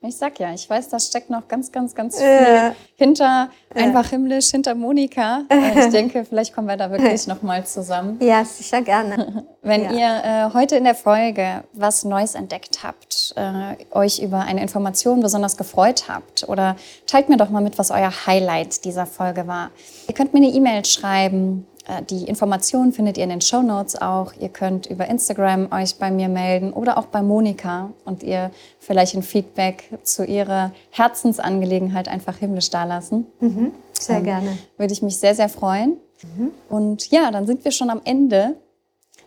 Ich 0.00 0.16
sag 0.16 0.38
ja, 0.38 0.54
ich 0.54 0.70
weiß, 0.70 0.90
da 0.90 1.00
steckt 1.00 1.28
noch 1.28 1.48
ganz, 1.48 1.72
ganz, 1.72 1.92
ganz 1.92 2.18
viel 2.18 2.26
ja. 2.26 2.72
hinter 2.94 3.50
einfach 3.74 4.10
himmlisch, 4.10 4.50
hinter 4.50 4.76
Monika. 4.76 5.42
Ich 5.78 5.90
denke, 5.90 6.24
vielleicht 6.24 6.54
kommen 6.54 6.68
wir 6.68 6.76
da 6.76 6.90
wirklich 6.90 7.26
noch 7.26 7.42
mal 7.42 7.66
zusammen. 7.66 8.18
Ja, 8.20 8.44
sicher 8.44 8.82
gerne. 8.82 9.44
Wenn 9.62 9.84
ja. 9.84 9.90
ihr 9.92 10.24
äh, 10.24 10.54
heute 10.54 10.76
in 10.76 10.84
der 10.84 10.94
Folge 10.94 11.64
was 11.72 12.04
Neues 12.04 12.36
entdeckt 12.36 12.84
habt, 12.84 13.34
äh, 13.36 13.74
euch 13.90 14.20
über 14.20 14.40
eine 14.40 14.62
Information 14.62 15.20
besonders 15.20 15.56
gefreut 15.56 16.04
habt 16.08 16.48
oder 16.48 16.76
teilt 17.06 17.28
mir 17.28 17.36
doch 17.36 17.50
mal 17.50 17.62
mit, 17.62 17.76
was 17.76 17.90
euer 17.90 18.12
Highlight 18.26 18.84
dieser 18.84 19.04
Folge 19.06 19.48
war. 19.48 19.70
Ihr 20.06 20.14
könnt 20.14 20.32
mir 20.32 20.38
eine 20.38 20.50
E-Mail 20.50 20.84
schreiben 20.84 21.66
äh, 21.77 21.77
die 22.10 22.24
Informationen 22.24 22.92
findet 22.92 23.16
ihr 23.16 23.24
in 23.24 23.30
den 23.30 23.40
Show 23.40 23.62
Notes 23.62 24.00
auch. 24.00 24.32
Ihr 24.38 24.50
könnt 24.50 24.86
über 24.86 25.06
Instagram 25.06 25.72
euch 25.72 25.96
bei 25.96 26.10
mir 26.10 26.28
melden 26.28 26.72
oder 26.72 26.98
auch 26.98 27.06
bei 27.06 27.22
Monika 27.22 27.90
und 28.04 28.22
ihr 28.22 28.50
vielleicht 28.78 29.14
ein 29.14 29.22
Feedback 29.22 29.90
zu 30.02 30.24
ihrer 30.24 30.72
Herzensangelegenheit 30.90 32.08
einfach 32.08 32.36
himmlisch 32.36 32.70
dalassen. 32.70 33.26
Mhm, 33.40 33.72
sehr 33.92 34.18
ähm, 34.18 34.24
gerne. 34.24 34.58
Würde 34.76 34.92
ich 34.92 35.02
mich 35.02 35.16
sehr, 35.16 35.34
sehr 35.34 35.48
freuen. 35.48 35.96
Mhm. 36.36 36.50
Und 36.68 37.10
ja, 37.10 37.30
dann 37.30 37.46
sind 37.46 37.64
wir 37.64 37.72
schon 37.72 37.88
am 37.88 38.02
Ende. 38.04 38.56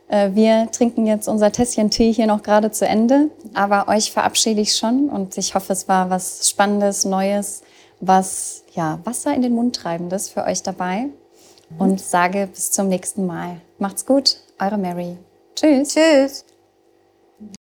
Äh, 0.08 0.32
wir 0.34 0.70
trinken 0.72 1.08
jetzt 1.08 1.28
unser 1.28 1.52
Tässchen 1.52 1.90
Tee 1.90 2.12
hier 2.12 2.28
noch 2.28 2.44
gerade 2.44 2.70
zu 2.70 2.88
Ende, 2.88 3.30
aber 3.56 3.88
euch 3.88 4.12
verabschiede 4.12 4.62
ich 4.62 4.76
schon 4.76 5.10
und 5.10 5.38
ich 5.38 5.56
hoffe, 5.56 5.74
es 5.74 5.88
war 5.88 6.12
was 6.12 6.48
Spannendes, 6.48 7.06
Neues, 7.06 7.64
was 8.02 8.64
ja 8.74 9.00
Wasser 9.04 9.34
in 9.34 9.42
den 9.42 9.54
Mund 9.54 9.76
treibendes 9.76 10.30
für 10.30 10.44
euch 10.44 10.62
dabei 10.62 11.10
und 11.78 12.00
sage 12.00 12.48
bis 12.48 12.72
zum 12.72 12.88
nächsten 12.88 13.26
Mal. 13.26 13.62
Macht's 13.80 14.06
gut, 14.06 14.38
eure 14.60 14.78
Mary. 14.78 15.18
Tschüss. 15.56 15.94
Tschüss. 15.94 16.46